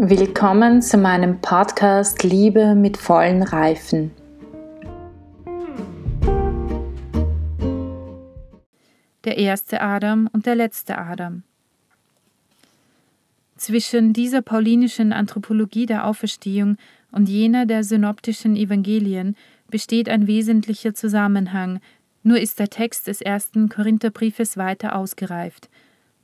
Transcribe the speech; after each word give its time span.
Willkommen 0.00 0.80
zu 0.80 0.96
meinem 0.96 1.40
Podcast 1.40 2.22
Liebe 2.22 2.76
mit 2.76 2.96
vollen 2.96 3.42
Reifen. 3.42 4.12
Der 9.24 9.38
erste 9.38 9.80
Adam 9.80 10.30
und 10.32 10.46
der 10.46 10.54
letzte 10.54 10.98
Adam. 10.98 11.42
Zwischen 13.56 14.12
dieser 14.12 14.40
paulinischen 14.40 15.12
Anthropologie 15.12 15.86
der 15.86 16.06
Auferstehung 16.06 16.76
und 17.10 17.28
jener 17.28 17.66
der 17.66 17.82
synoptischen 17.82 18.54
Evangelien 18.54 19.34
besteht 19.68 20.08
ein 20.08 20.28
wesentlicher 20.28 20.94
Zusammenhang, 20.94 21.80
nur 22.22 22.38
ist 22.38 22.60
der 22.60 22.68
Text 22.68 23.08
des 23.08 23.20
ersten 23.20 23.68
Korintherbriefes 23.68 24.56
weiter 24.56 24.94
ausgereift. 24.94 25.68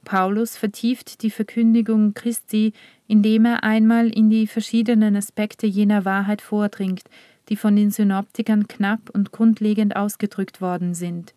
Paulus 0.05 0.57
vertieft 0.57 1.23
die 1.23 1.31
Verkündigung 1.31 2.15
Christi, 2.15 2.73
indem 3.07 3.45
er 3.45 3.65
einmal 3.65 4.09
in 4.09 4.31
die 4.31 4.47
verschiedenen 4.47 5.17
Aspekte 5.17 5.67
jener 5.67 6.05
Wahrheit 6.05 6.43
vordringt, 6.43 7.05
die 7.49 7.57
von 7.57 7.77
den 7.77 7.91
Synoptikern 7.91 8.69
knapp 8.69 9.11
und 9.11 9.33
grundlegend 9.33 9.97
ausgedrückt 9.97 10.61
worden 10.61 10.95
sind. 10.95 11.35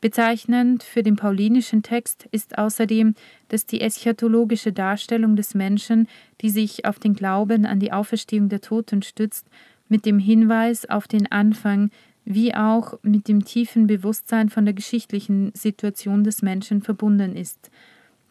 Bezeichnend 0.00 0.84
für 0.84 1.02
den 1.02 1.16
paulinischen 1.16 1.82
Text 1.82 2.28
ist 2.30 2.56
außerdem, 2.56 3.14
dass 3.48 3.66
die 3.66 3.80
eschatologische 3.80 4.72
Darstellung 4.72 5.34
des 5.34 5.54
Menschen, 5.54 6.06
die 6.40 6.50
sich 6.50 6.84
auf 6.84 7.00
den 7.00 7.14
Glauben 7.14 7.66
an 7.66 7.80
die 7.80 7.92
Auferstehung 7.92 8.48
der 8.48 8.60
Toten 8.60 9.02
stützt, 9.02 9.48
mit 9.88 10.06
dem 10.06 10.18
Hinweis 10.18 10.88
auf 10.88 11.08
den 11.08 11.30
Anfang 11.30 11.90
wie 12.30 12.54
auch 12.54 12.98
mit 13.02 13.26
dem 13.26 13.42
tiefen 13.44 13.86
Bewusstsein 13.86 14.50
von 14.50 14.66
der 14.66 14.74
geschichtlichen 14.74 15.50
Situation 15.54 16.24
des 16.24 16.42
Menschen 16.42 16.82
verbunden 16.82 17.34
ist. 17.34 17.70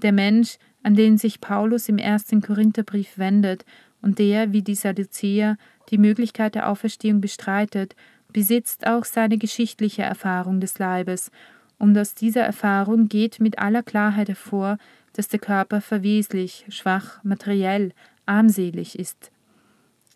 Der 0.02 0.12
Mensch, 0.12 0.58
an 0.84 0.96
den 0.96 1.18
sich 1.18 1.42
Paulus 1.42 1.90
im 1.90 1.98
ersten 1.98 2.42
Korintherbrief 2.42 3.18
wendet 3.18 3.66
und 4.02 4.20
der, 4.20 4.54
wie 4.54 4.62
die 4.62 4.76
Sadduzäer, 4.76 5.58
die 5.90 5.98
Möglichkeit 5.98 6.56
der 6.56 6.70
Auferstehung 6.70 7.22
bestreitet, 7.22 7.96
besitzt 8.32 8.86
auch 8.86 9.06
seine 9.06 9.38
geschichtliche 9.38 10.04
Erfahrung 10.04 10.60
des 10.60 10.80
Leibes, 10.80 11.32
und 11.80 11.98
aus 11.98 12.16
dieser 12.16 12.42
Erfahrung 12.42 13.08
geht 13.08 13.40
mit 13.40 13.60
aller 13.60 13.84
Klarheit 13.84 14.30
hervor, 14.30 14.78
dass 15.14 15.28
der 15.28 15.40
Körper 15.40 15.82
verweslich, 15.82 16.66
schwach, 16.70 17.24
materiell, 17.24 17.92
armselig 18.26 18.98
ist. 18.98 19.32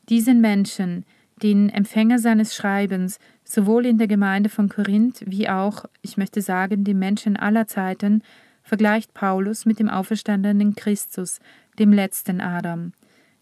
Diesen 0.10 0.42
Menschen, 0.42 1.06
den 1.42 1.70
Empfänger 1.70 2.20
seines 2.20 2.56
Schreibens, 2.56 3.20
sowohl 3.44 3.86
in 3.86 3.98
der 3.98 4.08
Gemeinde 4.08 4.50
von 4.50 4.70
Korinth 4.70 5.24
wie 5.26 5.50
auch, 5.50 5.86
ich 6.02 6.18
möchte 6.18 6.42
sagen, 6.42 6.84
den 6.84 7.00
Menschen 7.00 7.38
aller 7.38 7.68
Zeiten, 7.68 8.24
vergleicht 8.64 9.14
Paulus 9.14 9.66
mit 9.66 9.80
dem 9.80 9.90
auferstandenen 9.90 10.76
Christus, 10.76 11.40
dem 11.80 11.94
letzten 11.94 12.42
Adam. 12.42 12.94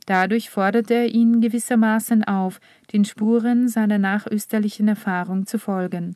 Dadurch 0.05 0.49
fordert 0.49 0.89
er 0.89 1.07
ihn 1.07 1.41
gewissermaßen 1.41 2.23
auf, 2.23 2.59
den 2.93 3.05
Spuren 3.05 3.67
seiner 3.67 3.99
nachösterlichen 3.99 4.87
Erfahrung 4.87 5.45
zu 5.45 5.59
folgen. 5.59 6.15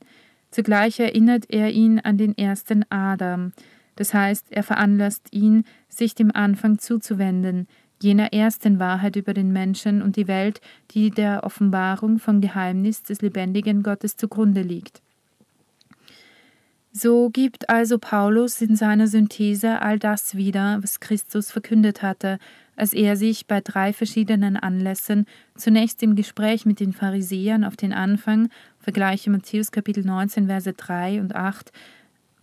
Zugleich 0.50 1.00
erinnert 1.00 1.46
er 1.50 1.72
ihn 1.72 2.00
an 2.00 2.18
den 2.18 2.38
ersten 2.38 2.86
Adam, 2.90 3.54
das 3.96 4.14
heißt, 4.14 4.48
er 4.52 4.64
veranlasst 4.64 5.28
ihn, 5.32 5.66
sich 5.88 6.16
dem 6.16 6.32
Anfang 6.36 6.80
zuzuwenden, 6.80 7.68
jener 8.02 8.34
ersten 8.34 8.80
Wahrheit 8.80 9.16
über 9.16 9.34
den 9.34 9.54
Menschen 9.54 10.02
und 10.02 10.16
die 10.16 10.28
Welt, 10.28 10.62
die 10.92 11.10
der 11.10 11.44
Offenbarung 11.44 12.20
vom 12.20 12.42
Geheimnis 12.42 13.04
des 13.04 13.22
lebendigen 13.22 13.84
Gottes 13.84 14.18
zugrunde 14.18 14.62
liegt. 14.62 15.02
So 16.96 17.32
gibt 17.32 17.70
also 17.70 17.98
Paulus 17.98 18.62
in 18.62 18.76
seiner 18.76 19.08
Synthese 19.08 19.82
all 19.82 19.98
das 19.98 20.36
wieder, 20.36 20.78
was 20.84 21.00
Christus 21.00 21.52
verkündet 21.52 22.04
hatte, 22.04 22.38
als 22.76 22.94
er 22.94 23.16
sich 23.16 23.48
bei 23.48 23.62
drei 23.62 23.94
verschiedenen 23.94 24.58
Anlässen, 24.58 25.26
zunächst 25.56 26.04
im 26.04 26.16
Gespräch 26.16 26.68
mit 26.68 26.80
den 26.80 26.94
Pharisäern 26.94 27.64
auf 27.64 27.76
den 27.76 27.94
Anfang, 27.94 28.50
vergleiche 28.78 29.32
Matthäus 29.32 29.72
Kapitel 29.72 30.06
19, 30.06 30.46
Verse 30.46 30.72
3 30.72 31.20
und 31.20 31.34
8 31.34 31.72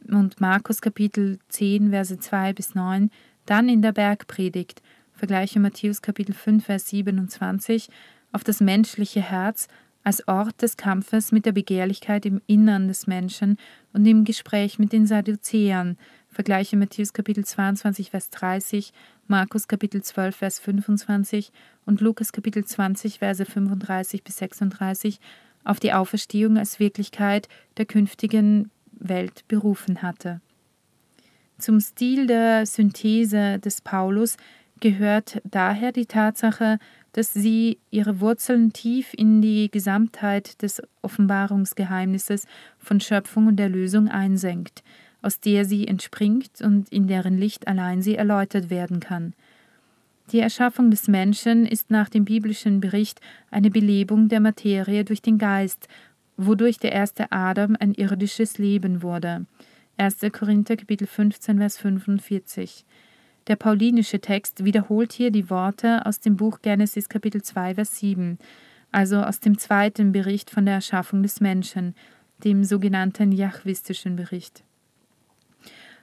und 0.09 0.41
Markus 0.41 0.81
Kapitel 0.81 1.39
10, 1.51 1.91
Verse 1.91 2.19
2 2.19 2.53
bis 2.53 2.75
9, 2.75 3.13
dann 3.47 3.69
in 3.69 3.83
der 3.83 3.93
Bergpredigt, 3.93 4.83
vergleiche 5.13 5.61
Matthäus 5.61 6.03
Kapitel 6.03 6.35
5, 6.35 6.65
Vers 6.65 6.89
27, 6.89 7.89
auf 8.33 8.43
das 8.43 8.61
menschliche 8.61 9.21
Herz 9.21 9.69
als 10.11 10.27
Ort 10.27 10.61
des 10.61 10.77
Kampfes 10.77 11.31
mit 11.31 11.47
der 11.47 11.53
Begehrlichkeit 11.53 12.27
im 12.27 12.41
Innern 12.49 12.89
des 12.89 13.07
Menschen 13.07 13.59
und 13.93 14.05
im 14.07 14.25
Gespräch 14.25 14.81
mit 14.81 14.93
den 14.93 15.07
Sadduzäern. 15.07 15.97
Vergleiche 16.27 16.77
Matthäus 16.77 17.13
Kapitel 17.13 17.45
22, 17.45 18.11
Vers 18.11 18.29
30, 18.31 18.93
Markus 19.29 19.69
Kapitel 19.69 20.03
12, 20.03 20.35
Vers 20.35 20.59
25 20.59 21.53
und 21.87 22.01
Lukas 22.01 22.33
Kapitel 22.33 22.65
20, 22.65 23.21
Verse 23.21 23.45
35 23.45 24.25
bis 24.25 24.39
36 24.39 25.21
auf 25.63 25.79
die 25.79 25.93
Auferstehung 25.93 26.59
als 26.59 26.81
Wirklichkeit 26.81 27.47
der 27.77 27.87
künftigen 27.87 28.73
Welt 28.91 29.47
berufen 29.47 30.03
hatte. 30.03 30.41
Zum 31.57 31.79
Stil 31.79 32.27
der 32.27 32.67
Synthese 32.67 33.61
des 33.61 33.81
Paulus 33.81 34.39
gehört 34.81 35.41
daher 35.45 35.93
die 35.93 36.07
Tatsache, 36.07 36.81
dass 37.13 37.33
sie 37.33 37.79
ihre 37.91 38.21
Wurzeln 38.21 38.73
tief 38.73 39.13
in 39.15 39.43
die 39.43 39.71
Gesamtheit 39.71 40.63
des 40.63 40.83
Offenbarungsgeheimnisses 41.03 42.47
von 42.79 43.01
Schöpfung 43.01 43.49
und 43.49 43.61
Erlösung 43.61 44.09
einsenkt, 44.09 44.83
aus 45.23 45.41
der 45.41 45.65
sie 45.65 45.89
entspringt 45.89 46.61
und 46.61 46.89
in 46.91 47.07
deren 47.07 47.37
Licht 47.37 47.69
allein 47.69 48.03
sie 48.03 48.17
erläutert 48.17 48.71
werden 48.71 49.01
kann. 49.01 49.35
Die 50.33 50.39
Erschaffung 50.39 50.91
des 50.91 51.09
Menschen 51.09 51.67
ist 51.67 51.91
nach 51.91 52.09
dem 52.09 52.25
biblischen 52.25 52.81
Bericht 52.81 53.21
eine 53.51 53.71
Belebung 53.71 54.29
der 54.29 54.39
Materie 54.39 55.05
durch 55.05 55.23
den 55.23 55.39
Geist, 55.39 55.89
wodurch 56.37 56.79
der 56.79 56.93
erste 56.93 57.33
Adam 57.33 57.77
ein 57.79 57.95
irdisches 57.95 58.59
Leben 58.59 59.03
wurde. 59.03 59.47
1. 59.97 60.19
Korinther 60.33 60.77
Kapitel 60.77 61.07
15 61.07 61.59
Vers 61.59 61.79
45 61.79 62.85
der 63.51 63.57
paulinische 63.57 64.21
Text 64.21 64.65
wiederholt 64.65 65.13
hier 65.13 65.33
die 65.33 65.51
Worte 65.51 66.07
aus 66.07 66.21
dem 66.21 66.37
Buch 66.37 66.61
Genesis 66.63 67.09
Kapitel 67.09 67.43
2, 67.43 67.75
Vers 67.75 67.99
7, 67.99 68.39
also 68.93 69.17
aus 69.17 69.41
dem 69.41 69.59
zweiten 69.59 70.13
Bericht 70.13 70.51
von 70.51 70.67
der 70.67 70.75
Erschaffung 70.75 71.25
des 71.25 71.41
Menschen, 71.41 71.97
dem 72.45 72.63
sogenannten 72.63 73.33
jachwistischen 73.33 74.15
Bericht. 74.15 74.63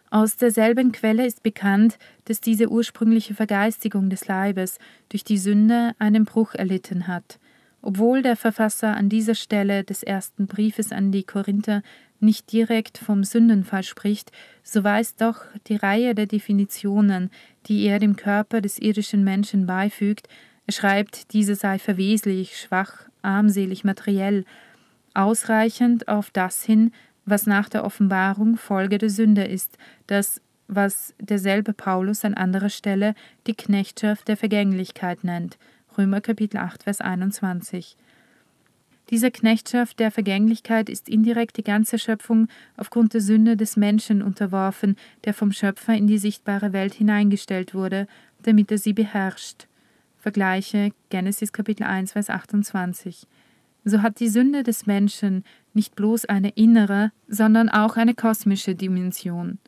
Aus 0.10 0.36
derselben 0.36 0.92
Quelle 0.92 1.26
ist 1.26 1.42
bekannt, 1.42 1.98
dass 2.26 2.42
diese 2.42 2.70
ursprüngliche 2.70 3.34
Vergeistigung 3.34 4.10
des 4.10 4.28
Leibes 4.28 4.78
durch 5.08 5.24
die 5.24 5.38
Sünde 5.38 5.94
einen 6.00 6.26
Bruch 6.26 6.54
erlitten 6.54 7.08
hat. 7.08 7.40
Obwohl 7.82 8.24
der 8.24 8.36
Verfasser 8.36 8.98
an 8.98 9.08
dieser 9.08 9.36
Stelle 9.36 9.86
des 9.86 10.04
ersten 10.04 10.48
Briefes 10.48 10.92
an 10.92 11.14
die 11.14 11.24
Korinther 11.24 11.82
nicht 12.20 12.52
direkt 12.52 12.98
vom 12.98 13.24
Sündenfall 13.24 13.84
spricht, 13.84 14.32
so 14.64 14.84
weist 14.84 15.22
doch 15.22 15.42
die 15.68 15.76
Reihe 15.76 16.16
der 16.16 16.26
Definitionen, 16.26 17.30
die 17.68 17.86
er 17.86 18.00
dem 18.00 18.16
Körper 18.16 18.62
des 18.62 18.80
irdischen 18.80 19.24
Menschen 19.24 19.66
beifügt, 19.66 20.28
er 20.68 20.74
schreibt, 20.74 21.34
diese 21.34 21.56
sei 21.56 21.80
verweslich, 21.80 22.60
schwach, 22.60 23.08
armselig, 23.22 23.86
materiell, 23.86 24.44
ausreichend 25.14 26.10
auf 26.10 26.30
das 26.30 26.64
hin, 26.64 26.92
was 27.26 27.46
nach 27.46 27.70
der 27.70 27.86
Offenbarung 27.86 28.58
Folge 28.58 28.98
der 28.98 29.10
Sünde 29.10 29.46
ist, 29.46 29.78
das, 30.08 30.42
was 30.68 31.14
derselbe 31.20 31.74
Paulus 31.74 32.26
an 32.26 32.34
anderer 32.34 32.70
Stelle 32.70 33.16
die 33.48 33.56
Knechtschaft 33.56 34.28
der 34.28 34.36
Vergänglichkeit 34.36 35.24
nennt. 35.24 35.58
Römer 35.98 36.20
Kapitel 36.20 36.58
8, 36.58 36.84
Vers 36.84 37.02
21. 37.02 37.96
Dieser 39.10 39.32
Knechtschaft 39.32 40.00
der 40.00 40.12
Vergänglichkeit 40.12 40.90
ist 40.90 41.08
indirekt 41.08 41.58
die 41.58 41.64
ganze 41.64 41.98
Schöpfung 41.98 42.50
aufgrund 42.76 43.14
der 43.14 43.22
Sünde 43.22 43.56
des 43.56 43.78
Menschen 43.78 44.22
unterworfen, 44.22 44.98
der 45.24 45.34
vom 45.34 45.54
Schöpfer 45.54 45.94
in 45.94 46.08
die 46.08 46.18
sichtbare 46.18 46.74
Welt 46.74 46.94
hineingestellt 46.94 47.74
wurde, 47.74 48.08
damit 48.44 48.70
er 48.70 48.78
sie 48.78 48.94
beherrscht. 48.94 49.68
Vergleiche 50.18 50.92
Genesis 51.10 51.54
Kapitel 51.54 51.84
1, 51.84 52.12
Vers 52.12 52.30
28. 52.30 53.28
So 53.86 54.02
hat 54.02 54.20
die 54.20 54.28
Sünde 54.28 54.64
des 54.64 54.86
Menschen 54.86 55.46
nicht 55.74 55.96
bloß 55.96 56.26
eine 56.26 56.50
innere, 56.50 57.14
sondern 57.30 57.70
auch 57.70 57.96
eine 57.96 58.14
kosmische 58.14 58.76
Dimension. 58.76 59.60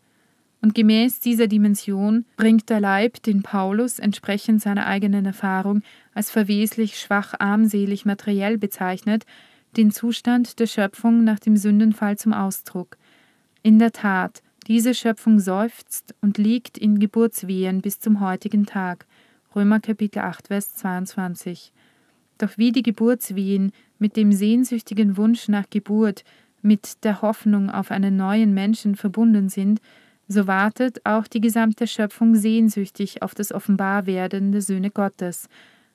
Und 0.62 0.76
gemäß 0.76 1.22
dieser 1.22 1.48
Dimension 1.48 2.26
bringt 2.36 2.70
der 2.70 2.82
Leib 2.82 3.24
den 3.24 3.44
Paulus 3.44 3.98
entsprechend 3.98 4.62
seiner 4.62 4.88
eigenen 4.88 5.26
Erfahrung 5.26 5.84
als 6.14 6.32
verweslich, 6.32 7.00
schwach, 7.00 7.34
armselig, 7.40 8.06
materiell 8.06 8.58
bezeichnet, 8.58 9.26
den 9.78 9.92
Zustand 9.92 10.60
der 10.60 10.68
Schöpfung 10.68 11.24
nach 11.24 11.40
dem 11.40 11.56
Sündenfall 11.56 12.18
zum 12.18 12.34
Ausdruck. 12.34 12.98
In 13.64 13.80
der 13.80 13.94
Tat, 13.94 14.42
diese 14.68 14.94
Schöpfung 14.94 15.40
seufzt 15.40 16.14
und 16.22 16.38
liegt 16.38 16.78
in 16.78 17.00
Geburtswehen 17.00 17.82
bis 17.82 18.00
zum 18.00 18.20
heutigen 18.20 18.66
Tag. 18.66 19.06
Römer 19.56 19.80
Kapitel 19.80 20.20
8, 20.20 20.48
Vers 20.48 20.76
22. 20.76 21.72
Doch 22.38 22.58
wie 22.58 22.72
die 22.72 22.84
Geburtswehen 22.84 23.72
mit 23.98 24.16
dem 24.16 24.32
sehnsüchtigen 24.32 25.18
Wunsch 25.18 25.48
nach 25.48 25.70
Geburt, 25.70 26.24
mit 26.62 27.04
der 27.04 27.22
Hoffnung 27.22 27.70
auf 27.70 27.92
einen 27.92 28.18
neuen 28.18 28.54
Menschen 28.54 28.96
verbunden 28.96 29.50
sind, 29.50 29.82
so 30.32 30.46
wartet 30.46 31.02
auch 31.06 31.26
die 31.28 31.42
gesamte 31.42 31.88
Schöpfung 31.88 32.36
sehnsüchtig 32.36 33.24
auf 33.24 33.34
das 33.34 33.52
Offenbarwerden 33.52 34.52
der 34.52 34.62
Söhne 34.62 34.92
Gottes. 34.92 35.50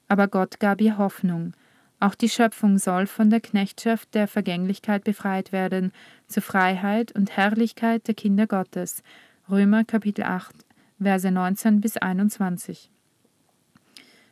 Aber 0.08 0.26
Gott 0.26 0.58
gab 0.58 0.80
ihr 0.80 0.98
Hoffnung. 0.98 1.52
Auch 2.00 2.16
die 2.16 2.28
Schöpfung 2.28 2.78
soll 2.78 3.06
von 3.06 3.30
der 3.30 3.40
Knechtschaft 3.40 4.12
der 4.12 4.26
Vergänglichkeit 4.26 5.04
befreit 5.04 5.52
werden, 5.52 5.92
zur 6.26 6.42
Freiheit 6.42 7.12
und 7.12 7.36
Herrlichkeit 7.36 8.08
der 8.08 8.14
Kinder 8.16 8.48
Gottes. 8.48 9.04
Römer 9.48 9.84
Kapitel 9.84 10.24
8, 10.24 10.52
Verse 11.00 11.30
19 11.30 11.80
bis 11.80 11.96
21. 11.96 12.90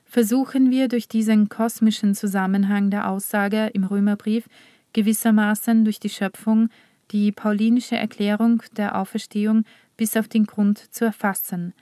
Versuchen 0.05 0.73
wir 0.73 0.89
durch 0.89 1.07
diesen 1.07 1.49
kosmischen 1.49 2.17
Zusammenhang 2.17 2.91
der 2.91 3.09
Aussage 3.09 3.71
im 3.73 3.85
Römerbrief 3.85 4.49
gewissermaßen 4.93 5.85
durch 5.85 6.01
die 6.01 6.11
Schöpfung 6.11 6.71
die 7.13 7.31
paulinische 7.31 7.97
Erklärung 7.97 8.63
der 8.77 8.99
Auferstehung 8.99 9.65
bis 9.97 10.17
auf 10.17 10.29
den 10.29 10.45
Grund 10.45 10.79
zu 10.93 11.05
erfassen. 11.05 11.75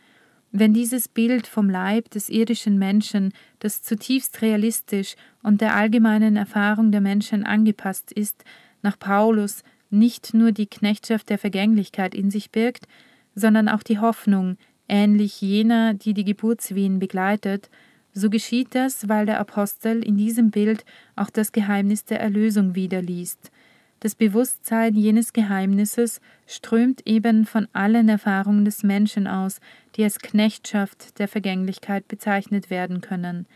Wenn 0.53 0.75
dieses 0.75 1.09
Bild 1.09 1.47
vom 1.47 1.71
Leib 1.71 2.11
des 2.11 2.29
irdischen 2.29 2.79
Menschen, 2.79 3.33
das 3.61 3.83
zutiefst 3.83 4.43
realistisch 4.43 5.15
und 5.43 5.61
der 5.61 5.77
allgemeinen 5.77 6.37
Erfahrung 6.37 6.91
der 6.91 7.01
Menschen 7.01 7.45
angepasst 7.45 8.11
ist, 8.12 8.45
nach 8.83 8.99
Paulus 8.99 9.62
nicht 9.91 10.35
nur 10.35 10.53
die 10.53 10.67
Knechtschaft 10.67 11.31
der 11.31 11.39
Vergänglichkeit 11.39 12.15
in 12.15 12.31
sich 12.31 12.51
birgt, 12.51 12.87
sondern 13.35 13.69
auch 13.69 13.83
die 13.83 13.99
Hoffnung, 13.99 14.57
ähnlich 14.89 15.41
jener, 15.41 15.95
die 15.95 16.15
die 16.15 16.25
Geburtswehen 16.25 16.99
begleitet, 16.99 17.71
so 18.12 18.29
geschieht 18.29 18.75
das, 18.75 19.09
weil 19.09 19.27
der 19.27 19.39
Apostel 19.39 20.03
in 20.03 20.17
diesem 20.17 20.51
Bild 20.51 20.85
auch 21.15 21.31
das 21.31 21.53
Geheimnis 21.53 22.05
der 22.05 22.21
Erlösung 22.21 22.75
wiederliest. 22.75 23.53
Das 24.00 24.14
Bewusstsein 24.14 24.94
jenes 24.94 25.35
Geheimnisses 25.35 26.23
strömt 26.47 27.06
eben 27.06 27.44
von 27.44 27.69
allen 27.75 28.08
Erfahrungen 28.08 28.64
des 28.64 28.82
Menschen 28.82 29.26
aus, 29.26 29.61
die 29.94 30.05
als 30.05 30.19
Knechtschaft 30.19 31.19
der 31.19 31.29
Vergänglichkeit 31.29 32.08
bezeichnet 32.08 32.70
werden 32.70 33.02
können. 33.02 33.47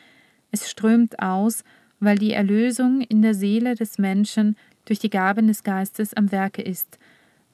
Es 0.50 0.70
strömt 0.70 1.18
aus, 1.20 1.64
weil 1.98 2.18
die 2.18 2.32
Erlösung 2.32 3.00
in 3.00 3.22
der 3.22 3.34
Seele 3.34 3.74
des 3.74 3.96
Menschen 3.96 4.56
durch 4.84 4.98
die 4.98 5.08
Gaben 5.08 5.46
des 5.46 5.62
Geistes 5.62 6.12
am 6.12 6.30
Werke 6.30 6.60
ist. 6.60 6.98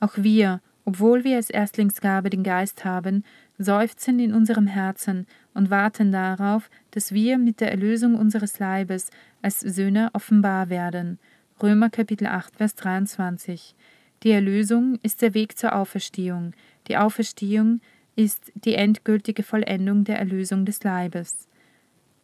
Auch 0.01 0.15
wir, 0.17 0.61
obwohl 0.85 1.23
wir 1.23 1.37
als 1.37 1.51
Erstlingsgabe 1.51 2.29
den 2.29 2.43
Geist 2.43 2.85
haben, 2.85 3.23
seufzen 3.57 4.19
in 4.19 4.35
unserem 4.35 4.67
Herzen 4.67 5.29
und 5.55 5.71
warten 5.71 6.11
darauf, 6.11 6.69
dass 6.91 7.13
wir 7.13 7.39
mit 7.39 7.61
der 7.61 7.71
Erlösung 7.71 8.17
unseres 8.17 8.59
Leibes 8.59 9.11
als 9.43 9.61
Söhne 9.61 10.11
offenbar 10.13 10.71
werden. 10.71 11.21
Römer 11.63 11.91
Kapitel 11.91 12.27
8, 12.27 12.57
Vers 12.57 12.75
23. 12.77 13.75
Die 14.23 14.31
Erlösung 14.31 14.99
ist 15.03 15.21
der 15.21 15.35
Weg 15.35 15.59
zur 15.59 15.75
Auferstehung. 15.75 16.53
Die 16.89 16.97
Auferstehung 16.97 17.81
ist 18.17 18.51
die 18.55 18.75
endgültige 18.77 19.43
Vollendung 19.43 20.05
der 20.05 20.19
Erlösung 20.19 20.65
des 20.65 20.83
Leibes. 20.85 21.49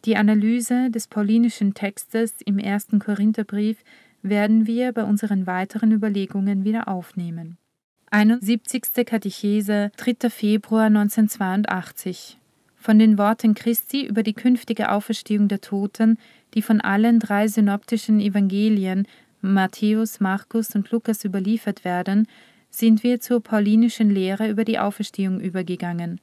Die 0.05 0.17
Analyse 0.17 0.89
des 0.89 1.07
paulinischen 1.07 1.75
Textes 1.75 2.33
im 2.45 2.57
ersten 2.57 2.97
Korintherbrief 2.97 3.77
werden 4.23 4.65
wir 4.65 4.91
bei 4.91 5.03
unseren 5.03 5.45
weiteren 5.45 5.91
Überlegungen 5.91 6.63
wieder 6.63 6.87
aufnehmen. 6.87 7.57
71. 8.09 9.05
Katechese, 9.05 9.91
3. 9.97 10.29
Februar 10.31 10.85
1982. 10.85 12.39
Von 12.75 12.99
den 12.99 13.17
Worten 13.17 13.53
Christi 13.53 14.05
über 14.05 14.23
die 14.23 14.33
künftige 14.33 14.91
Auferstehung 14.91 15.47
der 15.47 15.61
Toten, 15.61 16.17
die 16.53 16.61
von 16.61 16.79
allen 16.79 17.19
drei 17.19 17.47
synoptischen 17.47 18.19
Evangelien 18.19 19.07
Matthäus, 19.41 20.19
Markus 20.19 20.75
und 20.75 20.91
Lukas 20.91 21.23
überliefert 21.23 21.85
werden, 21.85 22.27
sind 22.69 23.03
wir 23.03 23.19
zur 23.19 23.41
paulinischen 23.41 24.09
Lehre 24.09 24.49
über 24.49 24.65
die 24.65 24.79
Auferstehung 24.79 25.39
übergegangen. 25.39 26.19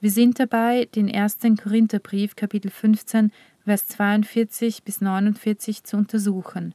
Wir 0.00 0.10
sind 0.10 0.38
dabei, 0.38 0.88
den 0.94 1.08
ersten 1.08 1.56
Korintherbrief, 1.56 2.36
Kapitel 2.36 2.70
15, 2.70 3.32
Vers 3.64 3.88
42 3.88 4.82
bis 4.84 5.00
49 5.00 5.84
zu 5.84 5.96
untersuchen. 5.96 6.74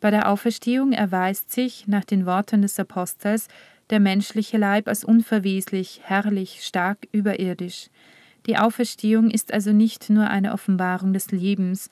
Bei 0.00 0.10
der 0.10 0.28
Auferstehung 0.28 0.92
erweist 0.92 1.52
sich, 1.52 1.86
nach 1.88 2.04
den 2.04 2.26
Worten 2.26 2.62
des 2.62 2.78
Apostels, 2.78 3.48
der 3.90 4.00
menschliche 4.00 4.58
Leib 4.58 4.88
als 4.88 5.04
unverweslich, 5.04 6.00
herrlich, 6.04 6.62
stark, 6.62 7.08
überirdisch. 7.12 7.88
Die 8.46 8.56
Auferstehung 8.56 9.30
ist 9.30 9.52
also 9.52 9.72
nicht 9.72 10.10
nur 10.10 10.28
eine 10.28 10.52
Offenbarung 10.52 11.12
des 11.12 11.30
Lebens, 11.30 11.90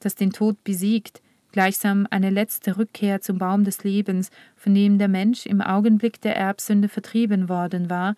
das 0.00 0.14
den 0.14 0.32
Tod 0.32 0.62
besiegt, 0.64 1.22
gleichsam 1.52 2.06
eine 2.10 2.30
letzte 2.30 2.76
Rückkehr 2.76 3.20
zum 3.20 3.38
Baum 3.38 3.64
des 3.64 3.84
Lebens, 3.84 4.30
von 4.56 4.74
dem 4.74 4.98
der 4.98 5.08
Mensch 5.08 5.46
im 5.46 5.60
Augenblick 5.60 6.20
der 6.20 6.36
Erbsünde 6.36 6.88
vertrieben 6.88 7.48
worden 7.48 7.90
war, 7.90 8.14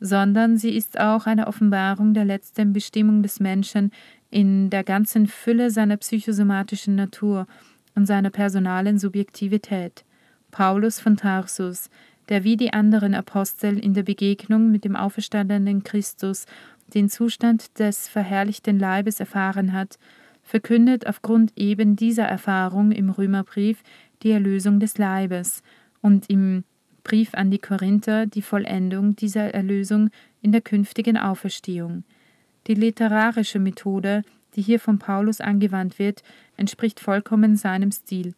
sondern 0.00 0.58
sie 0.58 0.76
ist 0.76 0.98
auch 1.00 1.26
eine 1.26 1.46
Offenbarung 1.46 2.14
der 2.14 2.24
letzten 2.24 2.72
Bestimmung 2.72 3.22
des 3.22 3.40
Menschen 3.40 3.90
in 4.30 4.68
der 4.68 4.84
ganzen 4.84 5.26
Fülle 5.26 5.70
seiner 5.70 5.96
psychosomatischen 5.96 6.94
Natur 6.94 7.46
und 7.94 8.06
seiner 8.06 8.30
personalen 8.30 8.98
Subjektivität. 8.98 10.04
Paulus 10.50 11.00
von 11.00 11.16
Tarsus, 11.16 11.88
der 12.28 12.44
wie 12.44 12.56
die 12.56 12.72
anderen 12.72 13.14
Apostel 13.14 13.78
in 13.78 13.94
der 13.94 14.02
Begegnung 14.02 14.70
mit 14.70 14.84
dem 14.84 14.96
auferstandenen 14.96 15.84
Christus 15.84 16.46
den 16.92 17.08
Zustand 17.08 17.78
des 17.78 18.08
verherrlichten 18.08 18.78
Leibes 18.78 19.20
erfahren 19.20 19.72
hat, 19.72 19.98
verkündet 20.44 21.06
aufgrund 21.06 21.52
eben 21.56 21.96
dieser 21.96 22.24
Erfahrung 22.24 22.92
im 22.92 23.10
Römerbrief 23.10 23.82
die 24.22 24.30
Erlösung 24.30 24.78
des 24.78 24.98
Leibes 24.98 25.62
und 26.00 26.30
im 26.30 26.64
Brief 27.02 27.34
an 27.34 27.50
die 27.50 27.58
Korinther 27.58 28.26
die 28.26 28.42
Vollendung 28.42 29.16
dieser 29.16 29.52
Erlösung 29.52 30.10
in 30.40 30.52
der 30.52 30.60
künftigen 30.60 31.16
Auferstehung. 31.16 32.04
Die 32.66 32.74
literarische 32.74 33.58
Methode, 33.58 34.22
die 34.54 34.62
hier 34.62 34.80
von 34.80 34.98
Paulus 34.98 35.40
angewandt 35.40 35.98
wird, 35.98 36.22
entspricht 36.56 37.00
vollkommen 37.00 37.56
seinem 37.56 37.90
Stil. 37.90 38.34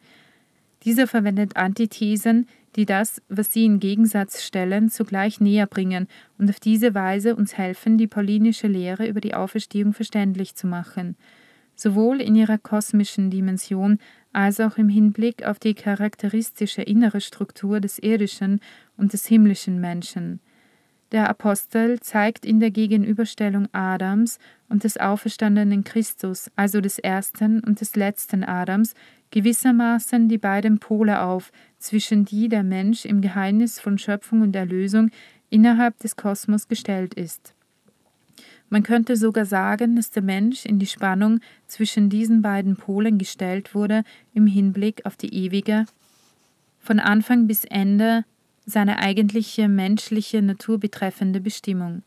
Dieser 0.83 1.07
verwendet 1.07 1.57
Antithesen, 1.57 2.49
die 2.75 2.87
das, 2.87 3.23
was 3.29 3.53
sie 3.53 3.65
in 3.65 3.79
Gegensatz 3.79 4.43
stellen, 4.43 4.91
zugleich 4.91 5.41
näher 5.41 5.67
bringen 5.67 6.09
und 6.39 6.51
auf 6.51 6.61
diese 6.61 6.95
Weise 6.95 7.37
uns 7.37 7.57
helfen, 7.57 7.99
die 7.99 8.07
paulinische 8.07 8.67
Lehre 8.67 9.07
über 9.07 9.21
die 9.21 9.35
Auferstehung 9.35 9.93
verständlich 9.93 10.55
zu 10.57 10.67
machen 10.67 11.17
sowohl 11.77 12.21
in 12.21 12.35
ihrer 12.35 12.59
kosmischen 12.59 13.31
Dimension 13.31 13.99
als 14.33 14.59
auch 14.61 14.77
im 14.77 14.89
Hinblick 14.89 15.45
auf 15.45 15.59
die 15.59 15.75
charakteristische 15.75 16.83
innere 16.83 17.21
Struktur 17.21 17.81
des 17.81 17.99
irdischen 17.99 18.61
und 18.97 19.13
des 19.13 19.27
himmlischen 19.27 19.81
Menschen. 19.81 20.41
Der 21.13 21.31
Apostel 21.31 22.01
zeigt 22.01 22.45
in 22.45 22.59
der 22.59 22.73
Gegenüberstellung 22.73 23.69
Adams 23.73 24.39
und 24.69 24.83
des 24.83 24.99
auferstandenen 24.99 25.85
Christus, 25.85 26.51
also 26.57 26.81
des 26.81 26.99
ersten 26.99 27.61
und 27.61 27.81
des 27.81 27.95
letzten 27.95 28.43
Adams, 28.43 28.95
gewissermaßen 29.31 30.29
die 30.29 30.39
beiden 30.39 30.79
Pole 30.81 31.23
auf, 31.23 31.53
zwischen 31.79 32.25
die 32.25 32.49
der 32.49 32.65
Mensch 32.65 33.05
im 33.05 33.21
Geheimnis 33.21 33.79
von 33.79 33.99
Schöpfung 33.99 34.43
und 34.43 34.57
Erlösung 34.57 35.11
innerhalb 35.49 35.97
des 35.99 36.17
Kosmos 36.17 36.67
gestellt 36.67 37.15
ist. 37.15 37.56
Man 38.69 38.83
könnte 38.83 39.17
sogar 39.17 39.45
sagen, 39.45 39.97
dass 39.97 40.11
der 40.11 40.23
Mensch 40.23 40.67
in 40.67 40.79
die 40.79 40.87
Spannung 40.87 41.41
zwischen 41.67 42.11
diesen 42.11 42.43
beiden 42.43 42.77
Polen 42.77 43.19
gestellt 43.19 43.75
wurde 43.75 44.03
im 44.35 44.47
Hinblick 44.47 45.07
auf 45.07 45.17
die 45.17 45.33
ewige, 45.33 45.87
von 46.79 46.99
Anfang 46.99 47.47
bis 47.47 47.65
Ende 47.65 48.25
seine 48.65 48.99
eigentliche 48.99 49.69
menschliche 49.69 50.43
Natur 50.43 50.79
betreffende 50.79 51.41
Bestimmung. 51.41 52.03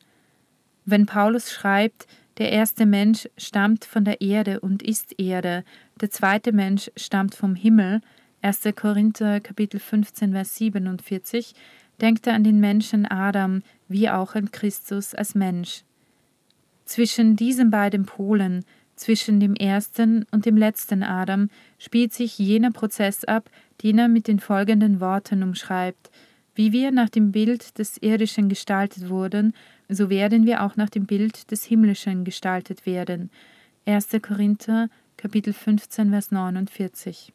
Wenn 0.85 1.05
Paulus 1.05 1.51
schreibt, 1.51 2.07
der 2.37 2.51
erste 2.51 2.85
Mensch 2.85 3.27
stammt 3.37 3.85
von 3.85 4.03
der 4.03 4.21
Erde 4.21 4.59
und 4.59 4.81
ist 4.81 5.19
Erde, 5.19 5.63
der 5.99 6.09
zweite 6.09 6.51
Mensch 6.51 6.91
stammt 6.95 7.35
vom 7.35 7.55
Himmel, 7.55 8.01
1. 8.41 8.61
Korinther 8.75 9.41
Kapitel 9.41 9.79
15 9.79 10.31
Vers 10.31 10.55
47, 10.55 11.53
denkt 11.99 12.27
er 12.27 12.33
an 12.33 12.43
den 12.43 12.59
Menschen 12.59 13.05
Adam 13.05 13.61
wie 13.89 14.09
auch 14.09 14.35
an 14.35 14.51
Christus 14.51 15.13
als 15.13 15.35
Mensch. 15.35 15.83
Zwischen 16.89 17.35
diesen 17.35 17.69
beiden 17.69 18.07
Polen, 18.07 18.65
zwischen 18.95 19.39
dem 19.39 19.53
ersten 19.53 20.25
und 20.31 20.47
dem 20.47 20.57
letzten 20.57 21.03
Adam, 21.03 21.51
spielt 21.77 22.13
sich 22.13 22.39
jener 22.39 22.71
Prozess 22.71 23.23
ab, 23.25 23.51
den 23.83 23.99
er 23.99 24.07
mit 24.07 24.27
den 24.27 24.39
folgenden 24.39 24.99
Worten 24.99 25.43
umschreibt. 25.43 26.09
Wie 26.55 26.71
wir 26.71 26.89
nach 26.89 27.09
dem 27.09 27.31
Bild 27.31 27.77
des 27.77 28.01
Irdischen 28.01 28.49
gestaltet 28.49 29.07
wurden, 29.07 29.53
so 29.87 30.09
werden 30.09 30.47
wir 30.47 30.63
auch 30.63 30.77
nach 30.77 30.89
dem 30.89 31.05
Bild 31.05 31.51
des 31.51 31.63
Himmlischen 31.63 32.23
gestaltet 32.23 32.87
werden. 32.87 33.29
1. 33.85 34.07
Korinther, 34.23 34.89
Kapitel 35.15 35.53
15, 35.53 36.09
Vers 36.09 36.31
49. 36.31 37.31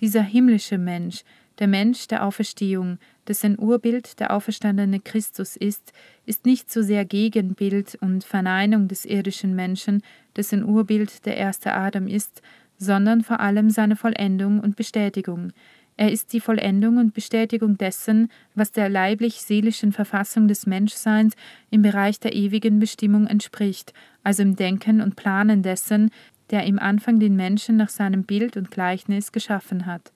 Dieser 0.00 0.22
himmlische 0.22 0.78
Mensch, 0.78 1.22
der 1.62 1.68
Mensch 1.68 2.08
der 2.08 2.26
Auferstehung, 2.26 2.98
dessen 3.28 3.56
Urbild 3.56 4.18
der 4.18 4.32
auferstandene 4.32 4.98
Christus 4.98 5.54
ist, 5.54 5.92
ist 6.26 6.44
nicht 6.44 6.72
so 6.72 6.82
sehr 6.82 7.04
Gegenbild 7.04 7.96
und 8.00 8.24
Verneinung 8.24 8.88
des 8.88 9.04
irdischen 9.04 9.54
Menschen, 9.54 10.02
dessen 10.34 10.64
Urbild 10.64 11.24
der 11.24 11.36
erste 11.36 11.72
Adam 11.72 12.08
ist, 12.08 12.42
sondern 12.78 13.22
vor 13.22 13.38
allem 13.38 13.70
seine 13.70 13.94
Vollendung 13.94 14.58
und 14.58 14.74
Bestätigung. 14.74 15.52
Er 15.96 16.10
ist 16.10 16.32
die 16.32 16.40
Vollendung 16.40 16.96
und 16.96 17.14
Bestätigung 17.14 17.78
dessen, 17.78 18.28
was 18.56 18.72
der 18.72 18.88
leiblich-seelischen 18.88 19.92
Verfassung 19.92 20.48
des 20.48 20.66
Menschseins 20.66 21.34
im 21.70 21.82
Bereich 21.82 22.18
der 22.18 22.34
ewigen 22.34 22.80
Bestimmung 22.80 23.28
entspricht, 23.28 23.92
also 24.24 24.42
im 24.42 24.56
Denken 24.56 25.00
und 25.00 25.14
Planen 25.14 25.62
dessen, 25.62 26.10
der 26.50 26.64
im 26.64 26.80
Anfang 26.80 27.20
den 27.20 27.36
Menschen 27.36 27.76
nach 27.76 27.88
seinem 27.88 28.24
Bild 28.24 28.56
und 28.56 28.72
Gleichnis 28.72 29.30
geschaffen 29.30 29.86
hat. 29.86 30.10